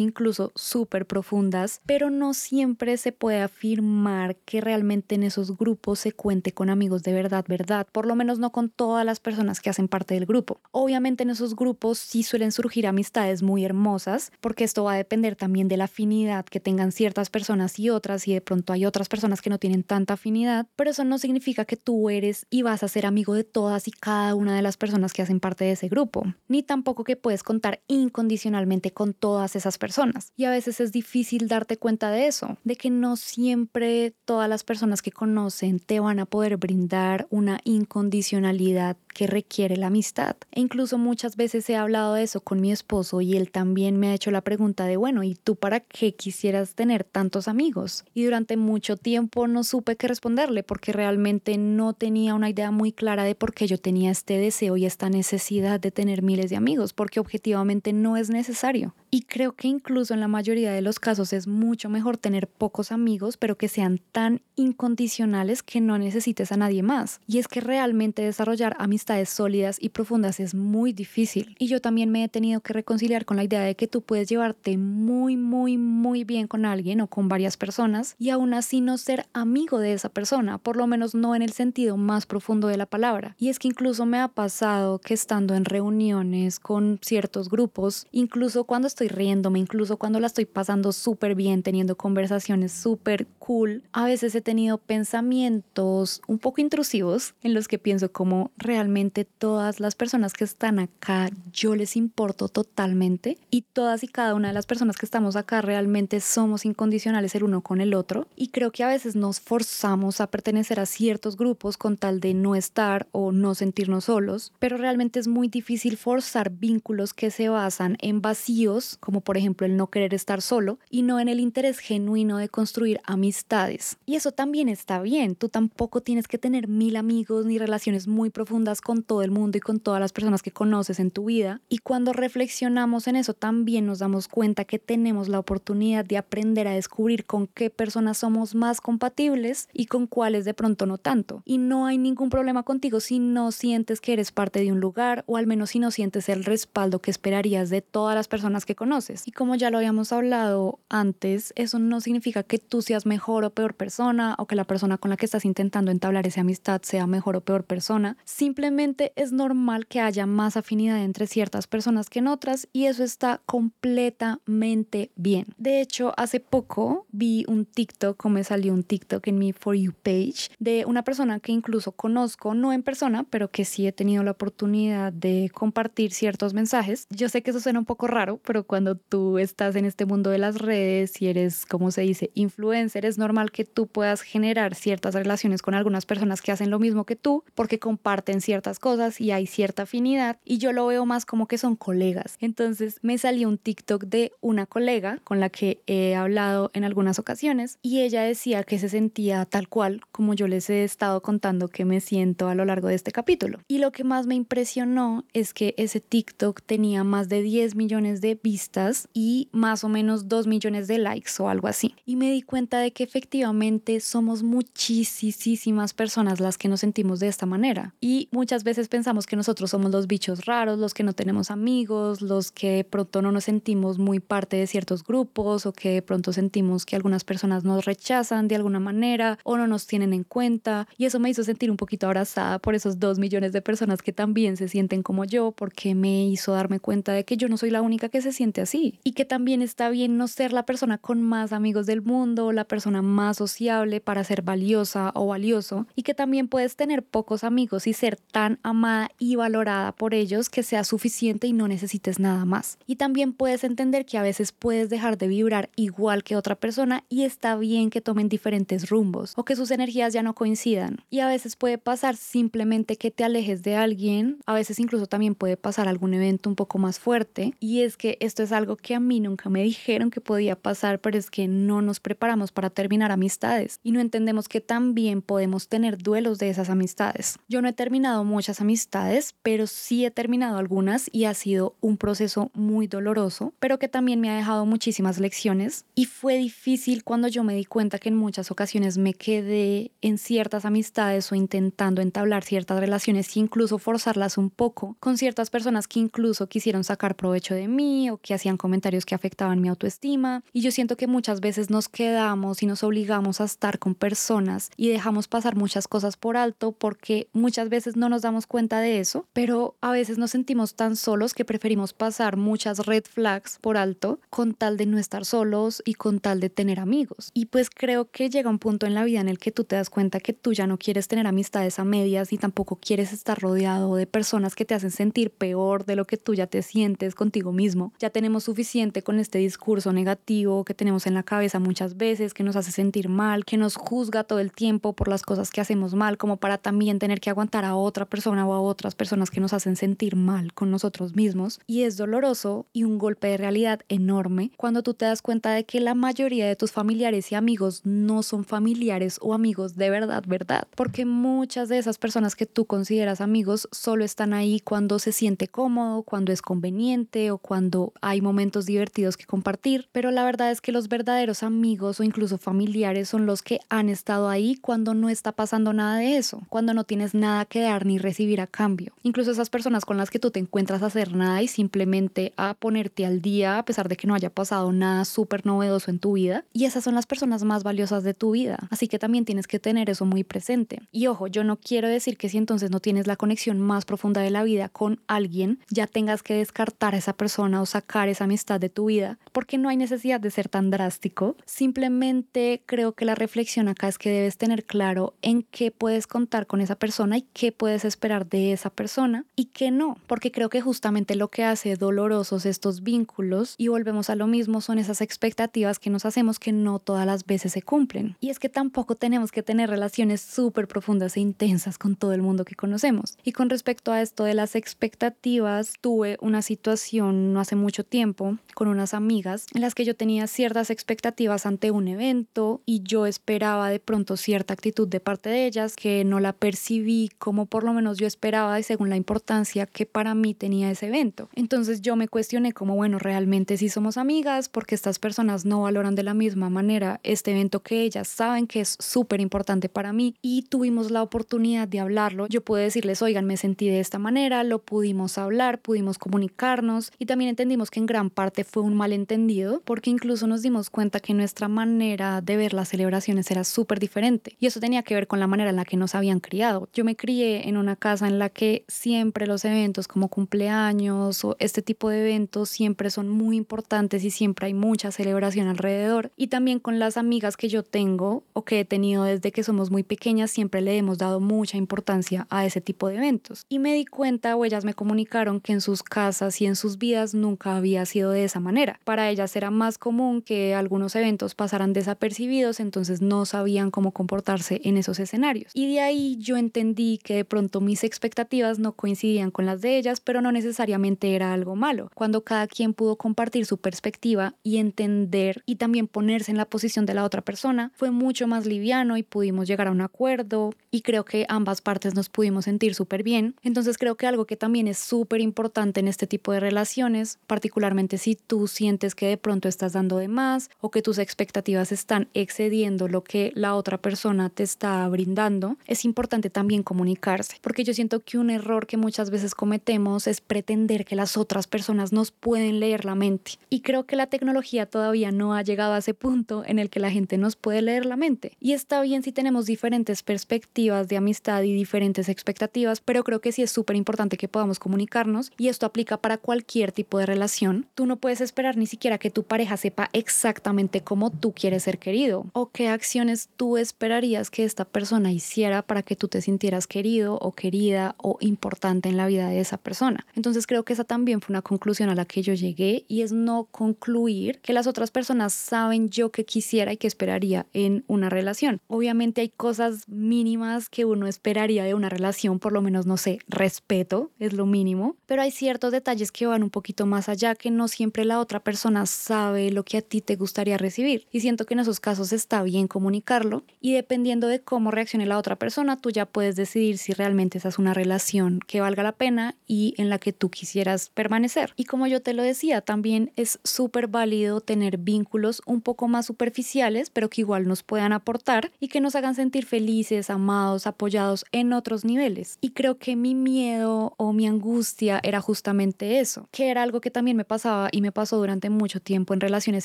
[0.00, 6.12] incluso súper profundas, pero no siempre se puede afirmar que realmente en esos grupos se
[6.12, 9.20] cuente con amigos de verdad, verdad, por lo menos no con todas las
[9.60, 10.60] que hacen parte del grupo.
[10.70, 15.34] Obviamente en esos grupos sí suelen surgir amistades muy hermosas, porque esto va a depender
[15.34, 19.08] también de la afinidad que tengan ciertas personas y otras, y de pronto hay otras
[19.08, 22.82] personas que no tienen tanta afinidad, pero eso no significa que tú eres y vas
[22.82, 25.72] a ser amigo de todas y cada una de las personas que hacen parte de
[25.72, 30.32] ese grupo, ni tampoco que puedes contar incondicionalmente con todas esas personas.
[30.36, 34.64] Y a veces es difícil darte cuenta de eso, de que no siempre todas las
[34.64, 40.36] personas que conocen te van a poder brindar una incondicionalidad que requiere la amistad.
[40.52, 44.08] E incluso muchas veces he hablado de eso con mi esposo y él también me
[44.08, 48.04] ha hecho la pregunta de, bueno, ¿y tú para qué quisieras tener tantos amigos?
[48.14, 52.92] Y durante mucho tiempo no supe qué responderle porque realmente no tenía una idea muy
[52.92, 56.56] clara de por qué yo tenía este deseo y esta necesidad de tener miles de
[56.56, 58.94] amigos, porque objetivamente no es necesario.
[59.10, 62.92] Y creo que incluso en la mayoría de los casos es mucho mejor tener pocos
[62.92, 67.20] amigos, pero que sean tan incondicionales que no necesites a nadie más.
[67.26, 71.56] Y es que realmente desarrollar amistades sólidas y profundas es muy difícil.
[71.58, 74.28] Y yo también me he tenido que reconciliar con la idea de que tú puedes
[74.28, 78.96] llevarte muy, muy, muy bien con alguien o con varias personas y aún así no
[78.96, 82.76] ser amigo de esa persona, por lo menos no en el sentido más profundo de
[82.76, 83.34] la palabra.
[83.38, 88.64] Y es que incluso me ha pasado que estando en reuniones con ciertos grupos, incluso
[88.64, 94.34] cuando riéndome, incluso cuando la estoy pasando súper bien, teniendo conversaciones súper cool, a veces
[94.34, 100.32] he tenido pensamientos un poco intrusivos en los que pienso como realmente todas las personas
[100.32, 104.96] que están acá yo les importo totalmente y todas y cada una de las personas
[104.96, 108.26] que estamos acá realmente somos incondicionales el uno con el otro.
[108.36, 112.34] Y creo que a veces nos forzamos a pertenecer a ciertos grupos con tal de
[112.34, 117.48] no estar o no sentirnos solos, pero realmente es muy difícil forzar vínculos que se
[117.48, 121.40] basan en vacíos como por ejemplo el no querer estar solo, y no en el
[121.40, 123.98] interés genuino de construir amistades.
[124.06, 128.30] Y eso también está bien, tú tampoco tienes que tener mil amigos ni relaciones muy
[128.30, 131.60] profundas con todo el mundo y con todas las personas que conoces en tu vida.
[131.68, 136.68] Y cuando reflexionamos en eso también nos damos cuenta que tenemos la oportunidad de aprender
[136.68, 141.42] a descubrir con qué personas somos más compatibles y con cuáles de pronto no tanto.
[141.44, 145.24] Y no hay ningún problema contigo si no sientes que eres parte de un lugar
[145.26, 148.74] o al menos si no sientes el respaldo que esperarías de todas las personas que
[148.80, 149.28] conoces.
[149.28, 153.50] Y como ya lo habíamos hablado antes, eso no significa que tú seas mejor o
[153.50, 157.06] peor persona o que la persona con la que estás intentando entablar esa amistad sea
[157.06, 158.16] mejor o peor persona.
[158.24, 163.04] Simplemente es normal que haya más afinidad entre ciertas personas que en otras y eso
[163.04, 165.48] está completamente bien.
[165.58, 169.76] De hecho, hace poco vi un TikTok o me salió un TikTok en mi For
[169.76, 173.92] You page de una persona que incluso conozco, no en persona, pero que sí he
[173.92, 177.06] tenido la oportunidad de compartir ciertos mensajes.
[177.10, 180.30] Yo sé que eso suena un poco raro, pero cuando tú estás en este mundo
[180.30, 184.76] de las redes y eres, como se dice, influencer, es normal que tú puedas generar
[184.76, 189.20] ciertas relaciones con algunas personas que hacen lo mismo que tú porque comparten ciertas cosas
[189.20, 192.36] y hay cierta afinidad y yo lo veo más como que son colegas.
[192.38, 197.18] Entonces me salió un TikTok de una colega con la que he hablado en algunas
[197.18, 201.66] ocasiones y ella decía que se sentía tal cual como yo les he estado contando
[201.66, 203.58] que me siento a lo largo de este capítulo.
[203.66, 208.20] Y lo que más me impresionó es que ese TikTok tenía más de 10 millones
[208.20, 211.94] de vistas y más o menos 2 millones de likes o algo así.
[212.04, 217.28] Y me di cuenta de que efectivamente somos muchísimas personas las que nos sentimos de
[217.28, 217.94] esta manera.
[218.00, 222.20] Y muchas veces pensamos que nosotros somos los bichos raros, los que no tenemos amigos,
[222.20, 226.02] los que de pronto no nos sentimos muy parte de ciertos grupos o que de
[226.02, 230.24] pronto sentimos que algunas personas nos rechazan de alguna manera o no nos tienen en
[230.24, 230.86] cuenta.
[230.98, 234.12] Y eso me hizo sentir un poquito abrazada por esos dos millones de personas que
[234.12, 237.70] también se sienten como yo, porque me hizo darme cuenta de que yo no soy
[237.70, 240.98] la única que se siente así y que también está bien no ser la persona
[240.98, 246.02] con más amigos del mundo, la persona más sociable para ser valiosa o valioso y
[246.02, 250.62] que también puedes tener pocos amigos y ser tan amada y valorada por ellos que
[250.62, 252.78] sea suficiente y no necesites nada más.
[252.86, 257.04] Y también puedes entender que a veces puedes dejar de vibrar igual que otra persona
[257.08, 261.04] y está bien que tomen diferentes rumbos o que sus energías ya no coincidan.
[261.10, 265.34] Y a veces puede pasar simplemente que te alejes de alguien, a veces incluso también
[265.34, 268.94] puede pasar algún evento un poco más fuerte y es que esto es algo que
[268.94, 272.70] a mí nunca me dijeron que podía pasar, pero es que no nos preparamos para
[272.70, 277.40] terminar amistades y no entendemos que también podemos tener duelos de esas amistades.
[277.48, 281.96] Yo no he terminado muchas amistades, pero sí he terminado algunas y ha sido un
[281.96, 287.26] proceso muy doloroso, pero que también me ha dejado muchísimas lecciones y fue difícil cuando
[287.26, 292.00] yo me di cuenta que en muchas ocasiones me quedé en ciertas amistades o intentando
[292.00, 297.16] entablar ciertas relaciones e incluso forzarlas un poco con ciertas personas que incluso quisieron sacar
[297.16, 301.06] provecho de mí o que hacían comentarios que afectaban mi autoestima y yo siento que
[301.06, 305.88] muchas veces nos quedamos y nos obligamos a estar con personas y dejamos pasar muchas
[305.88, 310.18] cosas por alto porque muchas veces no nos damos cuenta de eso, pero a veces
[310.18, 314.86] nos sentimos tan solos que preferimos pasar muchas red flags por alto con tal de
[314.86, 317.30] no estar solos y con tal de tener amigos.
[317.34, 319.76] Y pues creo que llega un punto en la vida en el que tú te
[319.76, 323.38] das cuenta que tú ya no quieres tener amistades a medias y tampoco quieres estar
[323.38, 327.14] rodeado de personas que te hacen sentir peor de lo que tú ya te sientes
[327.14, 327.92] contigo mismo.
[328.10, 332.56] Tenemos suficiente con este discurso negativo que tenemos en la cabeza muchas veces, que nos
[332.56, 336.18] hace sentir mal, que nos juzga todo el tiempo por las cosas que hacemos mal,
[336.18, 339.52] como para también tener que aguantar a otra persona o a otras personas que nos
[339.52, 341.60] hacen sentir mal con nosotros mismos.
[341.66, 345.64] Y es doloroso y un golpe de realidad enorme cuando tú te das cuenta de
[345.64, 350.24] que la mayoría de tus familiares y amigos no son familiares o amigos de verdad,
[350.26, 350.66] verdad.
[350.74, 355.48] Porque muchas de esas personas que tú consideras amigos solo están ahí cuando se siente
[355.48, 359.88] cómodo, cuando es conveniente o cuando hay momentos divertidos que compartir.
[359.92, 363.88] Pero la verdad es que los verdaderos amigos o incluso familiares son los que han
[363.88, 367.86] estado ahí cuando no está pasando nada de eso, cuando no tienes nada que dar
[367.86, 368.92] ni recibir a cambio.
[369.02, 372.54] Incluso esas personas con las que tú te encuentras a hacer nada y simplemente a
[372.54, 376.14] ponerte al día a pesar de que no haya pasado nada súper novedoso en tu
[376.14, 376.44] vida.
[376.52, 378.68] Y esas son las personas más valiosas de tu vida.
[378.70, 380.82] Así que también tienes que tener eso muy presente.
[380.92, 384.20] Y ojo, yo no quiero decir que si entonces no tienes la conexión más profunda
[384.20, 388.24] de la vida con alguien, ya tengas que descartar a esa persona o sacar esa
[388.24, 391.36] amistad de tu vida, porque no hay necesidad de ser tan drástico.
[391.44, 396.46] Simplemente creo que la reflexión acá es que debes tener claro en qué puedes contar
[396.46, 400.48] con esa persona y qué puedes esperar de esa persona y qué no, porque creo
[400.48, 405.00] que justamente lo que hace dolorosos estos vínculos y volvemos a lo mismo son esas
[405.00, 408.16] expectativas que nos hacemos que no todas las veces se cumplen.
[408.20, 412.22] Y es que tampoco tenemos que tener relaciones súper profundas e intensas con todo el
[412.22, 413.18] mundo que conocemos.
[413.24, 418.38] Y con respecto a esto de las expectativas, tuve una situación no hace mucho tiempo
[418.54, 423.06] con unas amigas en las que yo tenía ciertas expectativas ante un evento y yo
[423.06, 427.64] esperaba de pronto cierta actitud de parte de ellas que no la percibí como por
[427.64, 431.28] lo menos yo esperaba y según la importancia que para mí tenía ese evento.
[431.34, 435.94] Entonces yo me cuestioné como, bueno, realmente si somos amigas porque estas personas no valoran
[435.94, 440.14] de la misma manera este evento que ellas saben que es súper importante para mí
[440.22, 442.26] y tuvimos la oportunidad de hablarlo.
[442.28, 447.06] Yo pude decirles, oigan, me sentí de esta manera, lo pudimos hablar, pudimos comunicarnos y
[447.06, 451.14] también entendimos que en gran parte fue un malentendido porque incluso nos dimos cuenta que
[451.14, 455.20] nuestra manera de ver las celebraciones era súper diferente y eso tenía que ver con
[455.20, 456.68] la manera en la que nos habían criado.
[456.72, 461.36] Yo me crié en una casa en la que siempre los eventos como cumpleaños o
[461.38, 466.10] este tipo de eventos siempre son muy importantes y siempre hay mucha celebración alrededor.
[466.16, 469.70] Y también con las amigas que yo tengo o que he tenido desde que somos
[469.70, 473.44] muy pequeñas, siempre le hemos dado mucha importancia a ese tipo de eventos.
[473.48, 476.78] Y me di cuenta o ellas me comunicaron que en sus casas y en sus
[476.78, 478.80] vidas nunca había sido de esa manera.
[478.84, 484.60] Para ellas era más común que algunos eventos pasaran desapercibidos, entonces no sabían cómo comportarse
[484.64, 485.52] en esos escenarios.
[485.54, 489.76] Y de ahí yo entendí que de pronto mis expectativas no coincidían con las de
[489.78, 491.90] ellas, pero no necesariamente era algo malo.
[491.94, 496.86] Cuando cada quien pudo compartir su perspectiva y entender y también ponerse en la posición
[496.86, 500.82] de la otra persona, fue mucho más liviano y pudimos llegar a un acuerdo y
[500.82, 503.34] creo que ambas partes nos pudimos sentir súper bien.
[503.42, 507.96] Entonces creo que algo que también es súper importante en este tipo de relaciones, particularmente
[507.96, 512.06] si tú sientes que de pronto estás dando de más o que tus expectativas están
[512.12, 517.72] excediendo lo que la otra persona te está brindando, es importante también comunicarse, porque yo
[517.72, 522.10] siento que un error que muchas veces cometemos es pretender que las otras personas nos
[522.10, 523.38] pueden leer la mente.
[523.48, 526.78] Y creo que la tecnología todavía no ha llegado a ese punto en el que
[526.78, 528.36] la gente nos puede leer la mente.
[528.38, 533.32] Y está bien si tenemos diferentes perspectivas de amistad y diferentes expectativas, pero creo que
[533.32, 537.29] sí es súper importante que podamos comunicarnos y esto aplica para cualquier tipo de relación.
[537.74, 541.78] Tú no puedes esperar ni siquiera que tu pareja sepa exactamente cómo tú quieres ser
[541.78, 546.66] querido o qué acciones tú esperarías que esta persona hiciera para que tú te sintieras
[546.66, 550.06] querido o querida o importante en la vida de esa persona.
[550.16, 553.12] Entonces creo que esa también fue una conclusión a la que yo llegué y es
[553.12, 558.10] no concluir que las otras personas saben yo que quisiera y que esperaría en una
[558.10, 558.60] relación.
[558.66, 563.20] Obviamente hay cosas mínimas que uno esperaría de una relación, por lo menos no sé,
[563.28, 567.50] respeto es lo mínimo, pero hay ciertos detalles que van un poquito más allá que
[567.50, 571.44] no siempre la otra persona sabe lo que a ti te gustaría recibir y siento
[571.44, 575.76] que en esos casos está bien comunicarlo y dependiendo de cómo reaccione la otra persona,
[575.76, 579.74] tú ya puedes decidir si realmente esa es una relación que valga la pena y
[579.76, 581.52] en la que tú quisieras permanecer.
[581.56, 586.06] Y como yo te lo decía, también es súper válido tener vínculos un poco más
[586.06, 591.24] superficiales, pero que igual nos puedan aportar y que nos hagan sentir felices, amados, apoyados
[591.32, 592.38] en otros niveles.
[592.40, 596.90] Y creo que mi miedo o mi angustia era justamente eso, que era algo que
[596.90, 599.64] también me pasaba y me pasó durante mucho tiempo en relaciones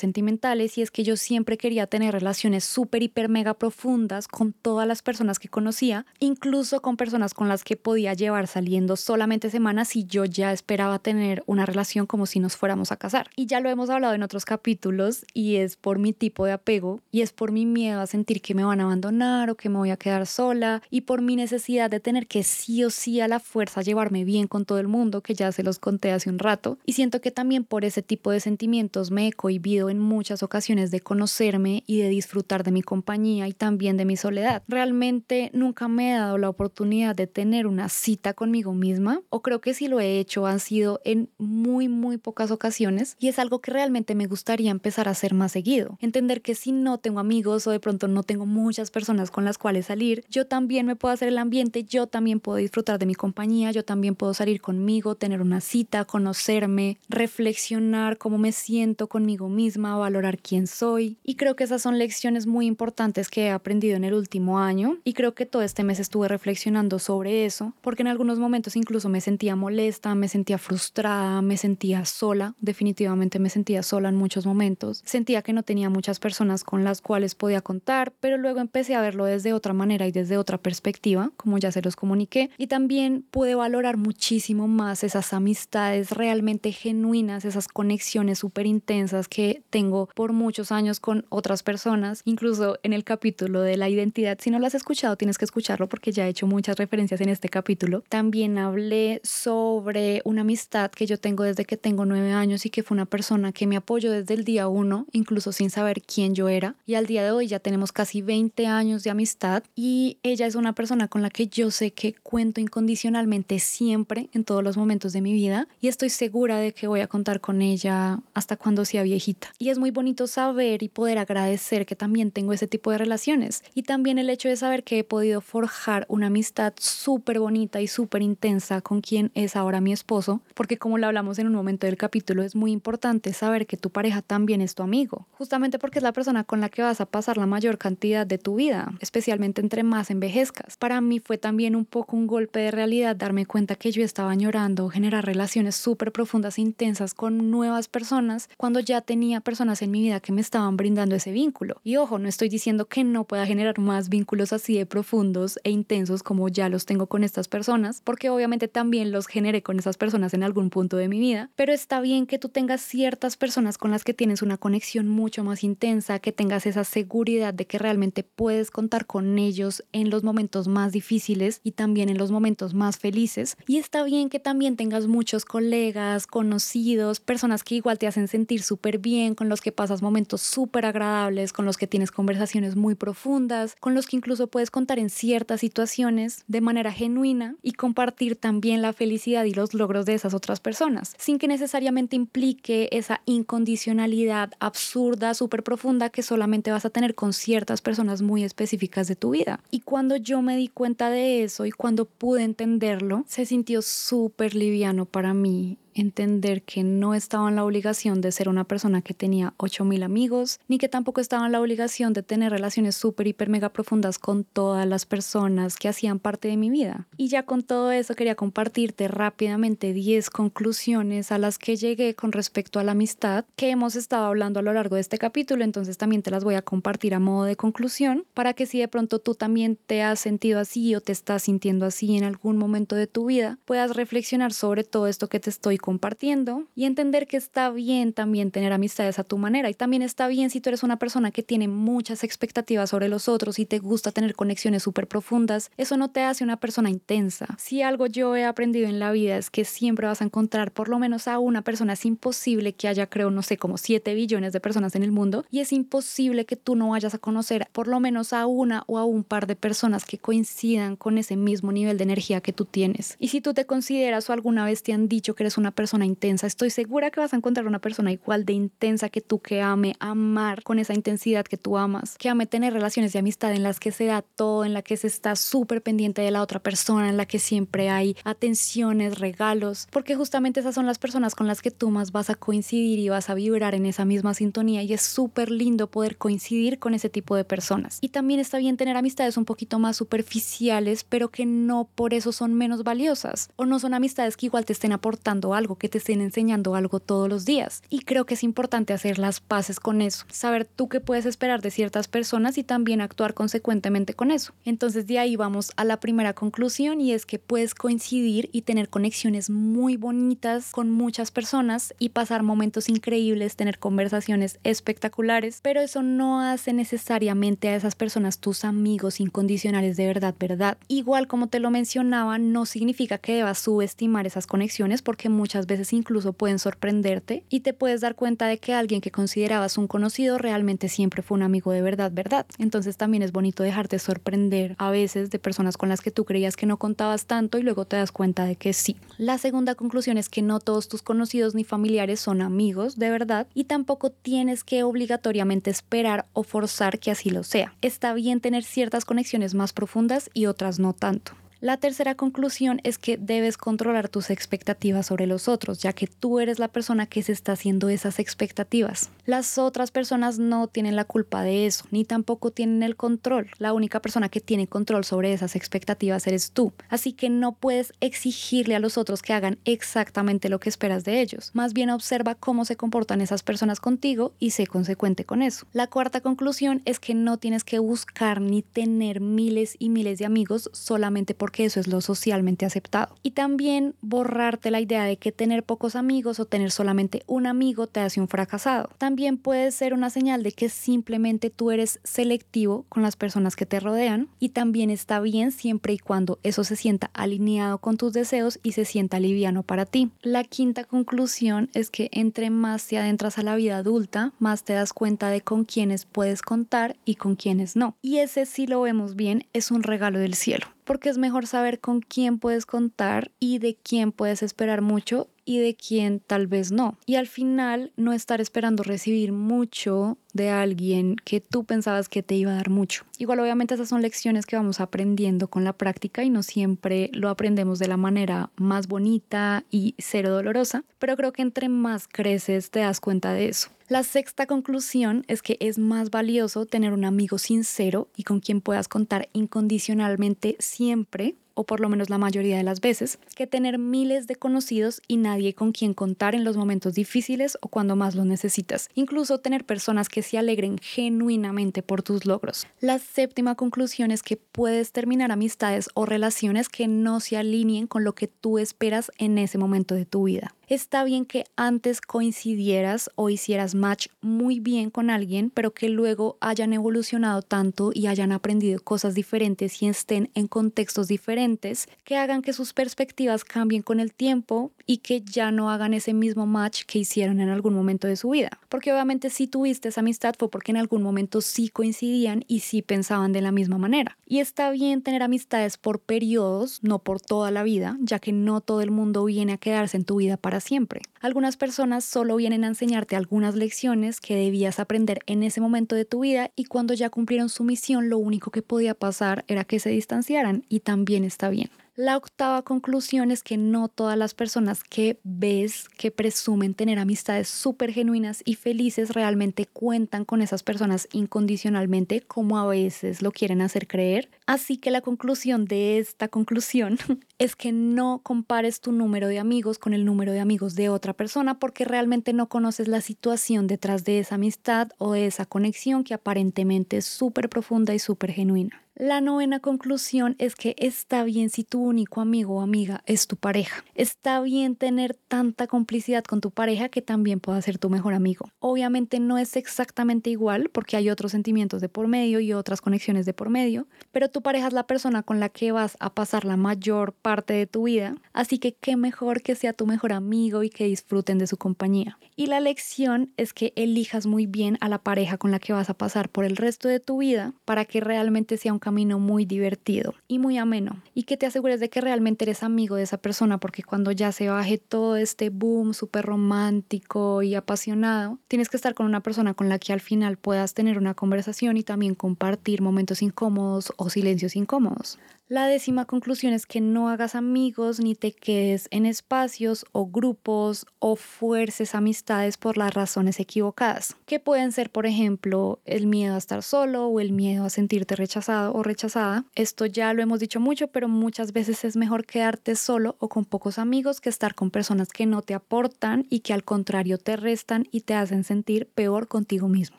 [0.00, 4.86] sentimentales y es que yo siempre quería tener relaciones súper, hiper, mega profundas con todas
[4.86, 9.96] las personas que conocía, incluso con personas con las que podía llevar saliendo solamente semanas
[9.96, 13.30] y yo ya esperaba tener una relación como si nos fuéramos a casar.
[13.36, 17.00] Y ya lo hemos hablado en otros capítulos y es por mi tipo de apego
[17.10, 19.78] y es por mi miedo a sentir que me van a abandonar o que me
[19.78, 23.28] voy a quedar sola y por mi necesidad de tener que sí o sí a
[23.28, 26.38] la fuerza llevarme bien con todo el mundo, que ya se los conté hace un
[26.38, 26.78] rato.
[26.84, 30.90] Y siento que también por ese tipo de sentimientos me he cohibido en muchas ocasiones
[30.90, 34.62] de conocerme y de disfrutar de mi compañía y también de mi soledad.
[34.68, 39.60] Realmente nunca me he dado la oportunidad de tener una cita conmigo misma o creo
[39.60, 43.60] que si lo he hecho han sido en muy muy pocas ocasiones y es algo
[43.60, 45.98] que realmente me gustaría empezar a hacer más seguido.
[46.00, 49.58] Entender que si no tengo amigos o de pronto no tengo muchas personas con las
[49.58, 53.14] cuales salir, yo también me puedo hacer el ambiente, yo también puedo disfrutar de mi
[53.14, 56.96] compañía, yo también puedo salir conmigo, tener una cita, conocerme,
[57.26, 61.18] reflexionar cómo me siento conmigo misma, valorar quién soy.
[61.24, 64.98] Y creo que esas son lecciones muy importantes que he aprendido en el último año.
[65.02, 69.08] Y creo que todo este mes estuve reflexionando sobre eso, porque en algunos momentos incluso
[69.08, 74.46] me sentía molesta, me sentía frustrada, me sentía sola, definitivamente me sentía sola en muchos
[74.46, 78.94] momentos, sentía que no tenía muchas personas con las cuales podía contar, pero luego empecé
[78.94, 82.68] a verlo desde otra manera y desde otra perspectiva, como ya se los comuniqué, y
[82.68, 90.08] también pude valorar muchísimo más esas amistades realmente genuinas, esas conexiones súper intensas que tengo
[90.14, 94.58] por muchos años con otras personas, incluso en el capítulo de la identidad, si no
[94.58, 98.04] lo has escuchado tienes que escucharlo porque ya he hecho muchas referencias en este capítulo,
[98.08, 102.82] también hablé sobre una amistad que yo tengo desde que tengo nueve años y que
[102.82, 106.48] fue una persona que me apoyó desde el día uno, incluso sin saber quién yo
[106.48, 110.46] era, y al día de hoy ya tenemos casi 20 años de amistad y ella
[110.46, 114.76] es una persona con la que yo sé que cuento incondicionalmente siempre en todos los
[114.76, 118.56] momentos de mi vida y estoy segura de que voy a contar con ella hasta
[118.56, 119.48] cuando sea viejita.
[119.58, 123.62] Y es muy bonito saber y poder agradecer que también tengo ese tipo de relaciones
[123.74, 127.86] y también el hecho de saber que he podido forjar una amistad súper bonita y
[127.86, 131.86] súper intensa con quien es ahora mi esposo, porque como lo hablamos en un momento
[131.86, 135.98] del capítulo, es muy importante saber que tu pareja también es tu amigo, justamente porque
[135.98, 138.92] es la persona con la que vas a pasar la mayor cantidad de tu vida,
[139.00, 140.76] especialmente entre más envejezcas.
[140.76, 144.30] Para mí fue también un poco un golpe de realidad darme cuenta que yo estaba
[144.30, 149.90] añorando generar relaciones súper profundas e intensas con nuevas personas cuando ya tenía personas en
[149.90, 151.80] mi vida que me estaban brindando ese vínculo.
[151.84, 155.70] Y ojo, no estoy diciendo que no pueda generar más vínculos así de profundos e
[155.70, 159.96] intensos como ya los tengo con estas personas, porque obviamente también los generé con esas
[159.96, 163.78] personas en algún punto de mi vida, pero está bien que tú tengas ciertas personas
[163.78, 167.78] con las que tienes una conexión mucho más intensa, que tengas esa seguridad de que
[167.78, 172.74] realmente puedes contar con ellos en los momentos más difíciles y también en los momentos
[172.74, 173.56] más felices.
[173.66, 176.75] Y está bien que también tengas muchos colegas, conocidos,
[177.24, 181.52] personas que igual te hacen sentir súper bien, con los que pasas momentos súper agradables,
[181.52, 185.60] con los que tienes conversaciones muy profundas, con los que incluso puedes contar en ciertas
[185.60, 190.60] situaciones de manera genuina y compartir también la felicidad y los logros de esas otras
[190.60, 197.14] personas, sin que necesariamente implique esa incondicionalidad absurda, súper profunda que solamente vas a tener
[197.14, 199.60] con ciertas personas muy específicas de tu vida.
[199.70, 204.54] Y cuando yo me di cuenta de eso y cuando pude entenderlo, se sintió súper
[204.54, 209.14] liviano para mí entender que no estaba en la obligación de ser una persona que
[209.14, 213.48] tenía 8000 amigos, ni que tampoco estaba en la obligación de tener relaciones súper, hiper,
[213.48, 217.06] mega profundas con todas las personas que hacían parte de mi vida.
[217.16, 222.32] Y ya con todo eso quería compartirte rápidamente 10 conclusiones a las que llegué con
[222.32, 225.96] respecto a la amistad que hemos estado hablando a lo largo de este capítulo, entonces
[225.96, 229.18] también te las voy a compartir a modo de conclusión para que si de pronto
[229.18, 233.06] tú también te has sentido así o te estás sintiendo así en algún momento de
[233.06, 237.70] tu vida, puedas reflexionar sobre todo esto que te estoy compartiendo y entender que está
[237.70, 240.98] bien también tener amistades a tu manera y también está bien si tú eres una
[240.98, 245.70] persona que tiene muchas expectativas sobre los otros y te gusta tener conexiones súper profundas,
[245.76, 247.46] eso no te hace una persona intensa.
[247.56, 250.88] Si algo yo he aprendido en la vida es que siempre vas a encontrar por
[250.88, 254.52] lo menos a una persona, es imposible que haya creo no sé como 7 billones
[254.52, 257.86] de personas en el mundo y es imposible que tú no vayas a conocer por
[257.86, 261.70] lo menos a una o a un par de personas que coincidan con ese mismo
[261.70, 263.14] nivel de energía que tú tienes.
[263.20, 266.04] Y si tú te consideras o alguna vez te han dicho que eres una persona
[266.04, 269.62] intensa, estoy segura que vas a encontrar una persona igual de intensa que tú, que
[269.62, 273.62] ame amar con esa intensidad que tú amas, que ame tener relaciones de amistad en
[273.62, 276.58] las que se da todo, en la que se está súper pendiente de la otra
[276.58, 281.46] persona, en la que siempre hay atenciones, regalos, porque justamente esas son las personas con
[281.46, 284.82] las que tú más vas a coincidir y vas a vibrar en esa misma sintonía
[284.82, 287.98] y es súper lindo poder coincidir con ese tipo de personas.
[288.00, 292.32] Y también está bien tener amistades un poquito más superficiales, pero que no por eso
[292.32, 295.98] son menos valiosas o no son amistades que igual te estén aportando algo, que te
[295.98, 297.82] estén enseñando algo todos los días.
[297.90, 301.62] Y creo que es importante hacer las paces con eso, saber tú qué puedes esperar
[301.62, 304.52] de ciertas personas y también actuar consecuentemente con eso.
[304.64, 308.88] Entonces de ahí vamos a la primera conclusión y es que puedes coincidir y tener
[308.88, 316.02] conexiones muy bonitas con muchas personas y pasar momentos increíbles, tener conversaciones espectaculares, pero eso
[316.02, 320.78] no hace necesariamente a esas personas tus amigos incondicionales de verdad, verdad.
[320.88, 325.92] Igual como te lo mencionaba, no significa que debas subestimar esas conexiones porque muchas veces
[325.92, 330.38] incluso pueden sorprenderte y te puedes dar cuenta de que alguien que considerabas un conocido
[330.38, 332.46] realmente siempre fue un amigo de verdad, verdad.
[332.58, 336.56] Entonces también es bonito dejarte sorprender a veces de personas con las que tú creías
[336.56, 338.96] que no contabas tanto y luego te das cuenta de que sí.
[339.18, 343.46] La segunda conclusión es que no todos tus conocidos ni familiares son amigos de verdad
[343.54, 347.72] y tampoco tienes que obligatoriamente esperar o forzar que así lo sea.
[347.82, 351.34] Está bien tener ciertas conexiones más profundas y otras no tanto.
[351.60, 356.38] La tercera conclusión es que debes controlar tus expectativas sobre los otros, ya que tú
[356.38, 359.08] eres la persona que se está haciendo esas expectativas.
[359.24, 363.48] Las otras personas no tienen la culpa de eso, ni tampoco tienen el control.
[363.58, 366.74] La única persona que tiene control sobre esas expectativas eres tú.
[366.90, 371.22] Así que no puedes exigirle a los otros que hagan exactamente lo que esperas de
[371.22, 371.52] ellos.
[371.54, 375.66] Más bien observa cómo se comportan esas personas contigo y sé consecuente con eso.
[375.72, 380.26] La cuarta conclusión es que no tienes que buscar ni tener miles y miles de
[380.26, 383.14] amigos solamente por porque eso es lo socialmente aceptado.
[383.22, 387.86] Y también borrarte la idea de que tener pocos amigos o tener solamente un amigo
[387.86, 388.90] te hace un fracasado.
[388.98, 393.64] También puede ser una señal de que simplemente tú eres selectivo con las personas que
[393.64, 398.12] te rodean y también está bien siempre y cuando eso se sienta alineado con tus
[398.12, 400.10] deseos y se sienta liviano para ti.
[400.22, 404.72] La quinta conclusión es que entre más te adentras a la vida adulta, más te
[404.72, 407.94] das cuenta de con quiénes puedes contar y con quiénes no.
[408.02, 411.80] Y ese si lo vemos bien es un regalo del cielo porque es mejor saber
[411.80, 416.72] con quién puedes contar y de quién puedes esperar mucho y de quién tal vez
[416.72, 416.98] no.
[417.06, 422.34] Y al final no estar esperando recibir mucho de alguien que tú pensabas que te
[422.34, 423.04] iba a dar mucho.
[423.18, 427.28] Igual obviamente esas son lecciones que vamos aprendiendo con la práctica y no siempre lo
[427.28, 432.70] aprendemos de la manera más bonita y cero dolorosa, pero creo que entre más creces
[432.70, 433.70] te das cuenta de eso.
[433.88, 438.60] La sexta conclusión es que es más valioso tener un amigo sincero y con quien
[438.60, 443.78] puedas contar incondicionalmente siempre o por lo menos la mayoría de las veces, que tener
[443.78, 448.14] miles de conocidos y nadie con quien contar en los momentos difíciles o cuando más
[448.14, 448.90] lo necesitas.
[448.94, 452.66] Incluso tener personas que se alegren genuinamente por tus logros.
[452.80, 458.04] La séptima conclusión es que puedes terminar amistades o relaciones que no se alineen con
[458.04, 460.54] lo que tú esperas en ese momento de tu vida.
[460.68, 466.38] Está bien que antes coincidieras o hicieras match muy bien con alguien, pero que luego
[466.40, 472.42] hayan evolucionado tanto y hayan aprendido cosas diferentes y estén en contextos diferentes que hagan
[472.42, 476.82] que sus perspectivas cambien con el tiempo y que ya no hagan ese mismo match
[476.84, 478.58] que hicieron en algún momento de su vida.
[478.68, 482.82] Porque obviamente si tuviste esa amistad fue porque en algún momento sí coincidían y sí
[482.82, 484.18] pensaban de la misma manera.
[484.26, 488.60] Y está bien tener amistades por periodos, no por toda la vida, ya que no
[488.60, 491.00] todo el mundo viene a quedarse en tu vida para siempre.
[491.20, 496.04] Algunas personas solo vienen a enseñarte algunas lecciones que debías aprender en ese momento de
[496.04, 499.80] tu vida y cuando ya cumplieron su misión lo único que podía pasar era que
[499.80, 501.70] se distanciaran y también está bien.
[501.98, 507.48] La octava conclusión es que no todas las personas que ves que presumen tener amistades
[507.48, 513.62] súper genuinas y felices realmente cuentan con esas personas incondicionalmente como a veces lo quieren
[513.62, 514.28] hacer creer.
[514.44, 516.98] Así que la conclusión de esta conclusión
[517.38, 521.14] es que no compares tu número de amigos con el número de amigos de otra
[521.14, 526.04] persona porque realmente no conoces la situación detrás de esa amistad o de esa conexión
[526.04, 528.85] que aparentemente es súper profunda y súper genuina.
[528.98, 533.36] La novena conclusión es que está bien si tu único amigo o amiga es tu
[533.36, 533.84] pareja.
[533.94, 538.48] Está bien tener tanta complicidad con tu pareja que también pueda ser tu mejor amigo.
[538.58, 543.26] Obviamente no es exactamente igual porque hay otros sentimientos de por medio y otras conexiones
[543.26, 546.46] de por medio, pero tu pareja es la persona con la que vas a pasar
[546.46, 550.62] la mayor parte de tu vida, así que qué mejor que sea tu mejor amigo
[550.62, 552.18] y que disfruten de su compañía.
[552.34, 555.90] Y la lección es que elijas muy bien a la pareja con la que vas
[555.90, 559.46] a pasar por el resto de tu vida para que realmente sea un camino muy
[559.46, 563.16] divertido y muy ameno y que te asegures de que realmente eres amigo de esa
[563.16, 568.76] persona porque cuando ya se baje todo este boom súper romántico y apasionado, tienes que
[568.76, 572.14] estar con una persona con la que al final puedas tener una conversación y también
[572.14, 575.18] compartir momentos incómodos o silencios incómodos.
[575.48, 580.86] La décima conclusión es que no hagas amigos ni te quedes en espacios o grupos
[580.98, 586.38] o fuerces amistades por las razones equivocadas, que pueden ser, por ejemplo, el miedo a
[586.38, 589.44] estar solo o el miedo a sentirte rechazado o rechazada.
[589.54, 593.44] Esto ya lo hemos dicho mucho, pero muchas veces es mejor quedarte solo o con
[593.44, 597.36] pocos amigos que estar con personas que no te aportan y que al contrario te
[597.36, 599.96] restan y te hacen sentir peor contigo mismo.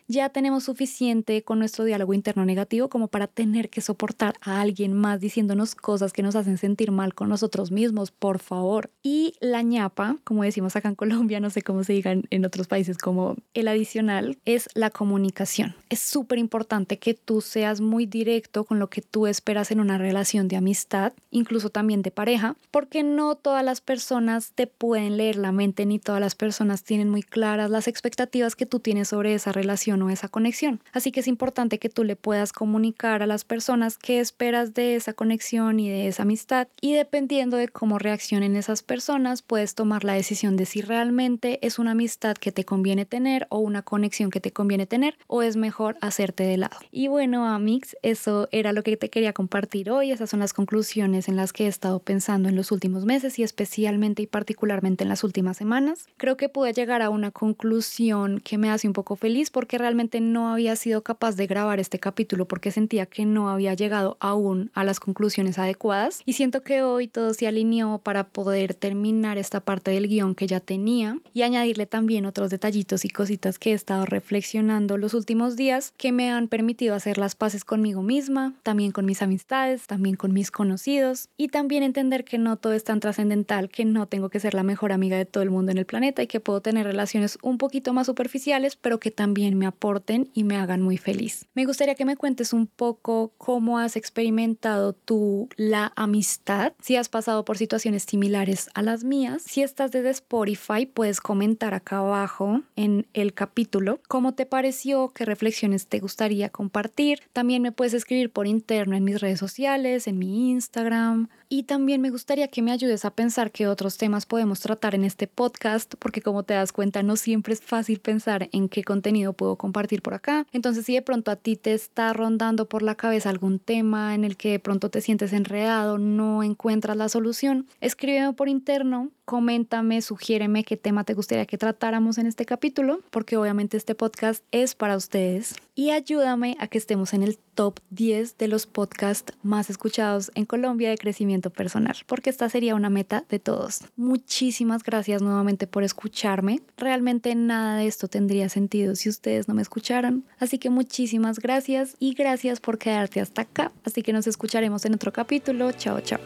[0.10, 4.92] Ya tenemos suficiente con nuestro diálogo interno negativo como para tener que soportar a alguien
[4.92, 8.90] más diciéndonos cosas que nos hacen sentir mal con nosotros mismos, por favor.
[9.04, 12.68] Y la ñapa, como decimos acá en Colombia, no sé cómo se digan en otros
[12.68, 15.76] países, como el adicional, es la comunicación.
[15.90, 20.00] Es súper importante que tú seas muy directo con lo que tú esperas en una
[20.00, 25.36] relación de amistad, incluso también de pareja, porque no todas las personas te pueden leer
[25.36, 29.36] la mente ni todas las personas tienen muy claras las expectativas que tú tienes sobre
[29.36, 30.82] esa relación o esa conexión.
[30.94, 34.96] Así que es importante que tú le puedas comunicar a las personas qué esperas de
[34.96, 39.76] esa conexión conexión y de esa amistad y dependiendo de cómo reaccionen esas personas puedes
[39.76, 43.82] tomar la decisión de si realmente es una amistad que te conviene tener o una
[43.82, 46.78] conexión que te conviene tener o es mejor hacerte de lado.
[46.94, 50.12] Y bueno, Amix, eso era lo que te quería compartir hoy.
[50.12, 53.44] Esas son las conclusiones en las que he estado pensando en los últimos meses y
[53.44, 56.06] especialmente y particularmente en las últimas semanas.
[56.16, 60.22] Creo que pude llegar a una conclusión que me hace un poco feliz porque realmente
[60.22, 64.72] no había sido capaz de grabar este capítulo porque sentía que no había llegado aún
[64.74, 69.40] a las conclusiones conclusiones adecuadas y siento que hoy todo se alineó para poder terminar
[69.40, 73.72] esta parte del guion que ya tenía y añadirle también otros detallitos y cositas que
[73.72, 78.54] he estado reflexionando los últimos días que me han permitido hacer las paces conmigo misma,
[78.62, 82.84] también con mis amistades, también con mis conocidos y también entender que no todo es
[82.84, 85.80] tan trascendental, que no tengo que ser la mejor amiga de todo el mundo en
[85.80, 89.66] el planeta y que puedo tener relaciones un poquito más superficiales, pero que también me
[89.66, 91.48] aporten y me hagan muy feliz.
[91.56, 97.08] Me gustaría que me cuentes un poco cómo has experimentado tú la amistad, si has
[97.08, 99.42] pasado por situaciones similares a las mías.
[99.42, 105.24] Si estás desde Spotify, puedes comentar acá abajo en el capítulo cómo te pareció, qué
[105.24, 107.22] reflexiones te gustaría compartir.
[107.32, 111.30] También me puedes escribir por interno en mis redes sociales, en mi Instagram.
[111.50, 115.06] Y también me gustaría que me ayudes a pensar qué otros temas podemos tratar en
[115.06, 119.32] este podcast, porque como te das cuenta, no siempre es fácil pensar en qué contenido
[119.32, 120.46] puedo compartir por acá.
[120.52, 124.26] Entonces, si de pronto a ti te está rondando por la cabeza algún tema en
[124.26, 129.12] el que de pronto te te sientes enredado, no encuentras la solución, escríbeme por interno,
[129.28, 134.42] coméntame, sugiéreme qué tema te gustaría que tratáramos en este capítulo, porque obviamente este podcast
[134.54, 135.54] es para ustedes.
[135.76, 140.46] Y ayúdame a que estemos en el top 10 de los podcasts más escuchados en
[140.46, 143.82] Colombia de crecimiento personal, porque esta sería una meta de todos.
[143.98, 146.62] Muchísimas gracias nuevamente por escucharme.
[146.78, 150.24] Realmente nada de esto tendría sentido si ustedes no me escucharan.
[150.40, 153.74] Así que muchísimas gracias y gracias por quedarte hasta acá.
[153.84, 155.74] Así que nos escucharemos en otro capítulo.
[155.74, 156.22] Chao, chao.